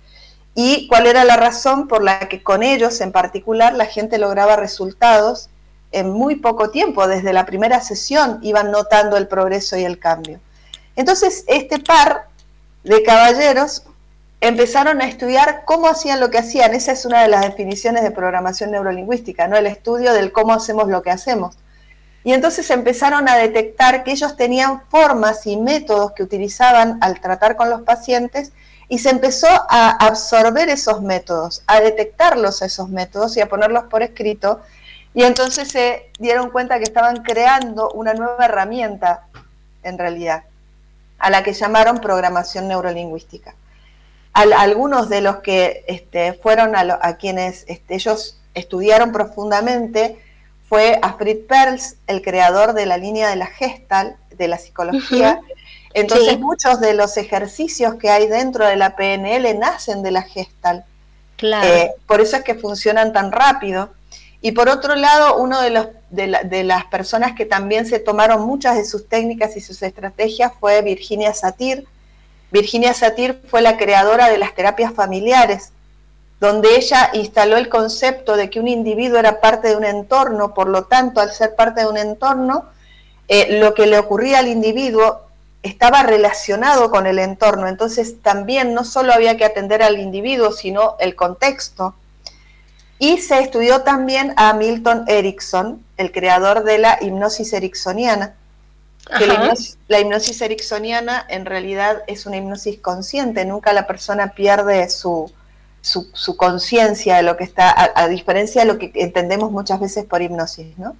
Y 0.53 0.87
cuál 0.87 1.07
era 1.07 1.23
la 1.23 1.37
razón 1.37 1.87
por 1.87 2.03
la 2.03 2.27
que 2.27 2.43
con 2.43 2.63
ellos 2.63 2.99
en 3.01 3.11
particular 3.11 3.73
la 3.73 3.85
gente 3.85 4.17
lograba 4.17 4.55
resultados 4.55 5.49
en 5.91 6.09
muy 6.09 6.35
poco 6.37 6.69
tiempo, 6.69 7.07
desde 7.07 7.33
la 7.33 7.45
primera 7.45 7.81
sesión 7.81 8.39
iban 8.41 8.71
notando 8.71 9.17
el 9.17 9.27
progreso 9.27 9.77
y 9.77 9.83
el 9.83 9.99
cambio. 9.99 10.39
Entonces, 10.95 11.43
este 11.47 11.79
par 11.79 12.27
de 12.83 13.03
caballeros 13.03 13.83
empezaron 14.39 15.01
a 15.01 15.07
estudiar 15.07 15.63
cómo 15.65 15.87
hacían 15.87 16.19
lo 16.19 16.31
que 16.31 16.39
hacían. 16.39 16.73
Esa 16.73 16.93
es 16.93 17.05
una 17.05 17.21
de 17.21 17.27
las 17.27 17.41
definiciones 17.41 18.03
de 18.03 18.11
programación 18.11 18.71
neurolingüística, 18.71 19.47
¿no? 19.47 19.55
El 19.55 19.67
estudio 19.67 20.13
del 20.13 20.31
cómo 20.31 20.53
hacemos 20.53 20.87
lo 20.87 21.01
que 21.01 21.11
hacemos. 21.11 21.57
Y 22.23 22.33
entonces 22.33 22.69
empezaron 22.69 23.27
a 23.29 23.35
detectar 23.35 24.03
que 24.03 24.11
ellos 24.11 24.35
tenían 24.35 24.83
formas 24.89 25.45
y 25.47 25.57
métodos 25.57 26.11
que 26.13 26.23
utilizaban 26.23 26.97
al 27.01 27.19
tratar 27.19 27.55
con 27.55 27.69
los 27.69 27.81
pacientes 27.81 28.51
y 28.91 28.97
se 28.97 29.09
empezó 29.09 29.47
a 29.47 29.91
absorber 30.05 30.67
esos 30.67 31.01
métodos, 31.01 31.63
a 31.65 31.79
detectarlos 31.79 32.61
esos 32.61 32.89
métodos 32.89 33.37
y 33.37 33.39
a 33.39 33.47
ponerlos 33.47 33.85
por 33.85 34.03
escrito. 34.03 34.59
Y 35.13 35.23
entonces 35.23 35.71
se 35.71 36.11
dieron 36.19 36.49
cuenta 36.49 36.77
que 36.77 36.83
estaban 36.83 37.23
creando 37.23 37.89
una 37.91 38.13
nueva 38.13 38.43
herramienta, 38.43 39.27
en 39.83 39.97
realidad, 39.97 40.43
a 41.19 41.29
la 41.29 41.41
que 41.41 41.53
llamaron 41.53 41.99
programación 42.01 42.67
neurolingüística. 42.67 43.55
algunos 44.33 45.07
de 45.07 45.21
los 45.21 45.37
que 45.37 45.85
este, 45.87 46.33
fueron 46.33 46.75
a, 46.75 47.15
quienes 47.15 47.63
este, 47.69 47.95
ellos 47.95 48.41
estudiaron 48.53 49.13
profundamente, 49.13 50.19
fue 50.67 50.99
a 51.01 51.13
Fritz 51.13 51.47
Perls, 51.47 51.95
el 52.07 52.21
creador 52.21 52.73
de 52.73 52.85
la 52.87 52.97
línea 52.97 53.29
de 53.29 53.37
la 53.37 53.45
Gestal, 53.45 54.17
de 54.31 54.49
la 54.49 54.57
psicología. 54.57 55.39
Entonces 55.93 56.39
muchos 56.39 56.79
de 56.79 56.93
los 56.93 57.17
ejercicios 57.17 57.95
que 57.95 58.09
hay 58.09 58.27
dentro 58.27 58.65
de 58.65 58.75
la 58.75 58.95
PNL 58.95 59.57
nacen 59.57 60.03
de 60.03 60.11
la 60.11 60.21
Gestal. 60.21 60.85
Claro. 61.37 61.67
Eh, 61.67 61.91
por 62.05 62.21
eso 62.21 62.37
es 62.37 62.43
que 62.43 62.55
funcionan 62.55 63.13
tan 63.13 63.31
rápido. 63.31 63.89
Y 64.41 64.53
por 64.53 64.69
otro 64.69 64.95
lado, 64.95 65.37
uno 65.37 65.61
de, 65.61 65.69
los, 65.69 65.87
de, 66.09 66.63
las 66.63 66.85
personas 66.85 67.33
que 67.33 67.45
también 67.45 67.85
se 67.85 67.99
tomaron 67.99 68.41
muchas 68.45 68.75
de 68.75 68.85
sus 68.85 69.07
técnicas 69.07 69.55
y 69.55 69.61
sus 69.61 69.81
estrategias 69.83 70.51
fue 70.59 70.81
Virginia 70.81 71.33
Satir. 71.33 71.85
Virginia 72.51 72.93
Satir 72.93 73.39
fue 73.47 73.61
la 73.61 73.77
creadora 73.77 74.29
de 74.29 74.39
las 74.39 74.55
terapias 74.55 74.93
familiares 74.93 75.71
donde 76.41 76.75
ella 76.75 77.11
instaló 77.13 77.55
el 77.55 77.69
concepto 77.69 78.35
de 78.35 78.49
que 78.49 78.59
un 78.59 78.67
individuo 78.67 79.19
era 79.19 79.39
parte 79.39 79.67
de 79.67 79.77
un 79.77 79.85
entorno, 79.85 80.55
por 80.55 80.67
lo 80.67 80.85
tanto, 80.85 81.21
al 81.21 81.31
ser 81.31 81.55
parte 81.55 81.81
de 81.81 81.87
un 81.87 81.97
entorno, 81.97 82.65
eh, 83.27 83.59
lo 83.59 83.75
que 83.75 83.85
le 83.85 83.99
ocurría 83.99 84.39
al 84.39 84.47
individuo 84.47 85.21
estaba 85.63 86.03
relacionado 86.03 86.89
con 86.91 87.07
el 87.07 87.19
entorno. 87.19 87.67
Entonces 87.67 88.21
también 88.21 88.73
no 88.73 88.83
solo 88.83 89.13
había 89.13 89.37
que 89.37 89.45
atender 89.45 89.83
al 89.83 89.99
individuo, 89.99 90.51
sino 90.51 90.95
el 90.99 91.15
contexto. 91.15 91.95
Y 92.99 93.17
se 93.17 93.39
estudió 93.39 93.81
también 93.81 94.33
a 94.37 94.53
Milton 94.53 95.05
Erickson, 95.07 95.83
el 95.97 96.11
creador 96.11 96.63
de 96.63 96.77
la 96.77 96.97
hipnosis 97.01 97.53
ericksoniana. 97.53 98.35
Que 99.17 99.25
la 99.25 99.33
hipnosis, 99.33 99.77
la 99.87 99.99
hipnosis 99.99 100.41
ericksoniana 100.41 101.25
en 101.27 101.45
realidad 101.45 102.03
es 102.05 102.27
una 102.27 102.37
hipnosis 102.37 102.79
consciente, 102.79 103.43
nunca 103.45 103.73
la 103.73 103.87
persona 103.87 104.33
pierde 104.33 104.87
su, 104.89 105.31
su, 105.81 106.37
conciencia 106.37 107.17
de 107.17 107.23
lo 107.23 107.37
que 107.37 107.43
está, 107.43 107.91
a, 107.95 108.07
diferencia 108.07 108.61
de 108.61 108.67
lo 108.67 108.77
que 108.77 108.91
entendemos 108.95 109.51
muchas 109.51 109.79
veces 109.79 110.05
por 110.05 110.21
hipnosis, 110.21 110.77
¿no? 110.77 110.95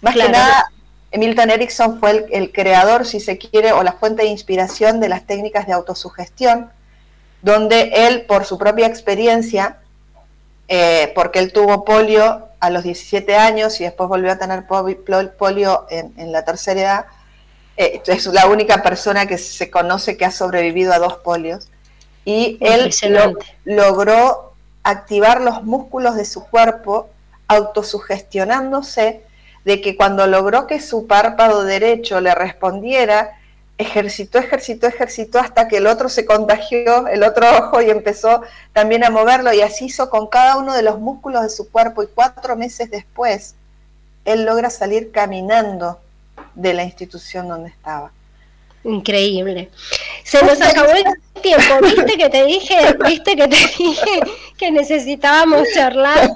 Más 0.00 0.14
que 0.14 0.28
nada, 0.28 0.70
Milton 1.18 1.50
Erickson 1.50 2.00
fue 2.00 2.26
el, 2.30 2.52
creador, 2.52 3.06
si 3.06 3.20
se 3.20 3.36
quiere, 3.36 3.72
o 3.72 3.82
la 3.82 3.92
fuente 3.92 4.22
de 4.22 4.28
inspiración 4.28 5.00
de 5.00 5.08
las 5.08 5.26
técnicas 5.26 5.66
de 5.66 5.72
autosugestión, 5.74 6.70
donde 7.42 8.06
él, 8.06 8.24
por 8.26 8.44
su 8.44 8.56
propia 8.56 8.86
experiencia, 8.86 9.78
eh, 10.68 11.12
porque 11.14 11.40
él 11.40 11.52
tuvo 11.52 11.84
polio 11.84 12.48
a 12.60 12.70
los 12.70 12.84
17 12.84 13.36
años 13.36 13.80
y 13.80 13.84
después 13.84 14.08
volvió 14.08 14.32
a 14.32 14.38
tener 14.38 14.64
polio 14.66 15.86
en, 15.90 16.32
la 16.32 16.44
tercera 16.44 16.80
edad, 16.80 17.06
eh, 17.76 18.00
es 18.06 18.26
la 18.26 18.46
única 18.46 18.82
persona 18.82 19.26
que 19.26 19.36
se 19.36 19.70
conoce 19.70 20.16
que 20.16 20.24
ha 20.24 20.30
sobrevivido 20.30 20.92
a 20.92 20.98
dos 20.98 21.18
polios. 21.18 21.68
Y 22.24 22.56
él 22.60 22.90
logró 23.64 24.52
activar 24.84 25.40
los 25.40 25.64
músculos 25.64 26.14
de 26.14 26.24
su 26.24 26.44
cuerpo 26.44 27.10
autosugestionándose 27.48 29.22
de 29.64 29.80
que 29.80 29.96
cuando 29.96 30.26
logró 30.26 30.66
que 30.66 30.80
su 30.80 31.06
párpado 31.06 31.64
derecho 31.64 32.20
le 32.20 32.34
respondiera, 32.34 33.38
ejercitó, 33.78 34.38
ejercitó, 34.38 34.86
ejercitó 34.86 35.38
hasta 35.38 35.68
que 35.68 35.78
el 35.78 35.86
otro 35.86 36.08
se 36.08 36.24
contagió, 36.24 37.06
el 37.06 37.22
otro 37.22 37.46
ojo, 37.58 37.82
y 37.82 37.90
empezó 37.90 38.42
también 38.72 39.04
a 39.04 39.10
moverlo, 39.10 39.52
y 39.52 39.60
así 39.60 39.86
hizo 39.86 40.10
con 40.10 40.26
cada 40.28 40.56
uno 40.56 40.74
de 40.74 40.82
los 40.82 40.98
músculos 40.98 41.42
de 41.42 41.50
su 41.50 41.70
cuerpo, 41.70 42.02
y 42.02 42.08
cuatro 42.08 42.56
meses 42.56 42.90
después, 42.90 43.54
él 44.24 44.44
logra 44.44 44.70
salir 44.70 45.10
caminando 45.10 46.00
de 46.54 46.74
la 46.74 46.84
institución 46.84 47.48
donde 47.48 47.70
estaba. 47.70 48.12
Increíble. 48.84 49.70
Se 50.24 50.42
nos 50.44 50.60
acabó 50.60 50.90
el 50.92 51.04
tiempo, 51.40 51.74
viste 51.82 52.16
que 52.16 52.28
te 52.28 52.44
dije, 52.44 52.76
viste 53.06 53.36
que 53.36 53.48
te 53.48 53.56
dije 53.56 54.20
que 54.56 54.70
necesitábamos 54.70 55.68
charlar. 55.74 56.30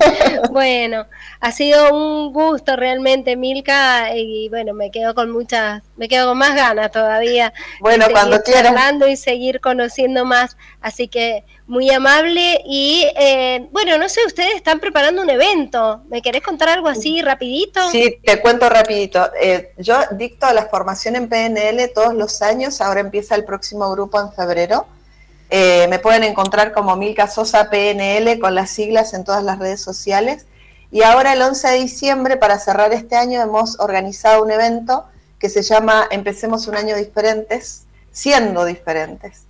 Bueno, 0.50 1.06
ha 1.40 1.52
sido 1.52 1.94
un 1.94 2.32
gusto 2.32 2.76
realmente, 2.76 3.36
Milka, 3.36 4.16
y 4.16 4.48
bueno, 4.48 4.74
me 4.74 4.90
quedo 4.90 5.14
con 5.14 5.30
muchas, 5.30 5.82
me 5.96 6.08
quedo 6.08 6.28
con 6.28 6.38
más 6.38 6.54
ganas 6.54 6.90
todavía. 6.90 7.52
Bueno, 7.80 8.06
cuando 8.10 8.42
quieras. 8.42 8.66
Hablando 8.66 9.06
y 9.06 9.16
seguir 9.16 9.60
conociendo 9.60 10.24
más, 10.24 10.56
así 10.80 11.08
que 11.08 11.44
muy 11.66 11.90
amable 11.90 12.62
y 12.64 13.06
eh, 13.16 13.66
bueno, 13.72 13.98
no 13.98 14.08
sé, 14.08 14.20
ustedes 14.24 14.54
están 14.54 14.78
preparando 14.78 15.22
un 15.22 15.30
evento. 15.30 16.02
¿Me 16.08 16.22
querés 16.22 16.42
contar 16.42 16.68
algo 16.68 16.88
así 16.88 17.22
rapidito? 17.22 17.90
Sí, 17.90 18.18
te 18.22 18.40
cuento 18.40 18.68
rapidito. 18.68 19.30
Eh, 19.40 19.72
yo 19.76 19.98
dicto 20.12 20.52
la 20.52 20.66
formación 20.66 21.16
en 21.16 21.28
PNL 21.28 21.90
todos 21.92 22.14
los 22.14 22.35
años, 22.42 22.80
ahora 22.80 23.00
empieza 23.00 23.34
el 23.34 23.44
próximo 23.44 23.90
grupo 23.90 24.20
en 24.20 24.32
febrero. 24.32 24.86
Eh, 25.50 25.86
me 25.88 25.98
pueden 25.98 26.24
encontrar 26.24 26.72
como 26.72 26.96
Milka 26.96 27.28
Sosa 27.28 27.70
PNL 27.70 28.38
con 28.38 28.54
las 28.54 28.70
siglas 28.70 29.14
en 29.14 29.24
todas 29.24 29.44
las 29.44 29.58
redes 29.58 29.80
sociales. 29.80 30.46
Y 30.90 31.02
ahora 31.02 31.32
el 31.32 31.42
11 31.42 31.68
de 31.68 31.78
diciembre, 31.78 32.36
para 32.36 32.58
cerrar 32.58 32.92
este 32.92 33.16
año, 33.16 33.40
hemos 33.40 33.78
organizado 33.80 34.42
un 34.42 34.50
evento 34.50 35.04
que 35.38 35.48
se 35.48 35.62
llama 35.62 36.06
Empecemos 36.10 36.66
un 36.66 36.76
año 36.76 36.96
diferentes, 36.96 37.84
siendo 38.12 38.64
diferentes. 38.64 39.44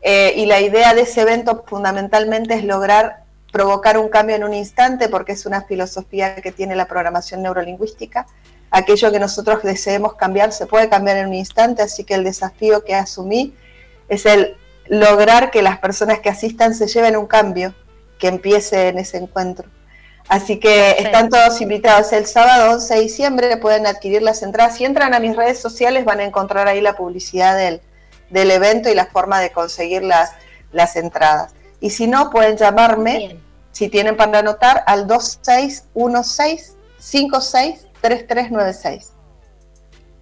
Eh, 0.00 0.34
y 0.36 0.46
la 0.46 0.60
idea 0.60 0.94
de 0.94 1.02
ese 1.02 1.22
evento 1.22 1.64
fundamentalmente 1.66 2.54
es 2.54 2.64
lograr 2.64 3.24
provocar 3.52 3.98
un 3.98 4.08
cambio 4.08 4.36
en 4.36 4.44
un 4.44 4.54
instante, 4.54 5.08
porque 5.08 5.32
es 5.32 5.46
una 5.46 5.62
filosofía 5.62 6.36
que 6.36 6.52
tiene 6.52 6.76
la 6.76 6.86
programación 6.86 7.42
neurolingüística. 7.42 8.26
Aquello 8.70 9.10
que 9.10 9.18
nosotros 9.18 9.62
deseemos 9.62 10.14
cambiar 10.14 10.52
se 10.52 10.66
puede 10.66 10.88
cambiar 10.88 11.18
en 11.18 11.28
un 11.28 11.34
instante, 11.34 11.82
así 11.82 12.04
que 12.04 12.14
el 12.14 12.24
desafío 12.24 12.84
que 12.84 12.94
asumí 12.94 13.54
es 14.08 14.26
el 14.26 14.56
lograr 14.86 15.50
que 15.50 15.62
las 15.62 15.78
personas 15.78 16.20
que 16.20 16.28
asistan 16.28 16.74
se 16.74 16.86
lleven 16.86 17.16
un 17.16 17.26
cambio 17.26 17.74
que 18.18 18.28
empiece 18.28 18.88
en 18.88 18.98
ese 18.98 19.18
encuentro. 19.18 19.68
Así 20.28 20.60
que 20.60 20.96
están 20.98 21.30
todos 21.30 21.60
invitados 21.62 22.12
el 22.12 22.26
sábado 22.26 22.72
11 22.72 22.94
de 22.94 23.00
diciembre, 23.00 23.56
pueden 23.56 23.86
adquirir 23.86 24.20
las 24.20 24.42
entradas. 24.42 24.76
Si 24.76 24.84
entran 24.84 25.14
a 25.14 25.20
mis 25.20 25.34
redes 25.34 25.58
sociales 25.58 26.04
van 26.04 26.20
a 26.20 26.24
encontrar 26.24 26.68
ahí 26.68 26.82
la 26.82 26.96
publicidad 26.96 27.56
del, 27.56 27.80
del 28.28 28.50
evento 28.50 28.90
y 28.90 28.94
la 28.94 29.06
forma 29.06 29.40
de 29.40 29.52
conseguir 29.52 30.02
las, 30.02 30.32
las 30.72 30.96
entradas. 30.96 31.52
Y 31.80 31.90
si 31.90 32.06
no, 32.06 32.30
pueden 32.30 32.58
llamarme, 32.58 33.38
si 33.72 33.88
tienen 33.88 34.16
para 34.16 34.40
anotar, 34.40 34.84
al 34.86 35.06
2616-563396. 38.02 39.12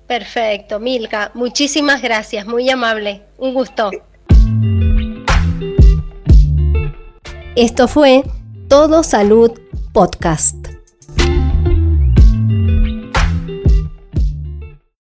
Perfecto, 0.07 0.79
Milka, 0.79 1.33
muchísimas 1.35 2.01
gracias, 2.01 2.47
muy 2.47 2.71
amable, 2.71 3.23
un 3.39 3.55
gusto. 3.55 3.91
Esto 7.57 7.89
fue 7.89 8.23
Todo 8.69 9.03
Salud 9.03 9.51
Podcast. 9.93 10.76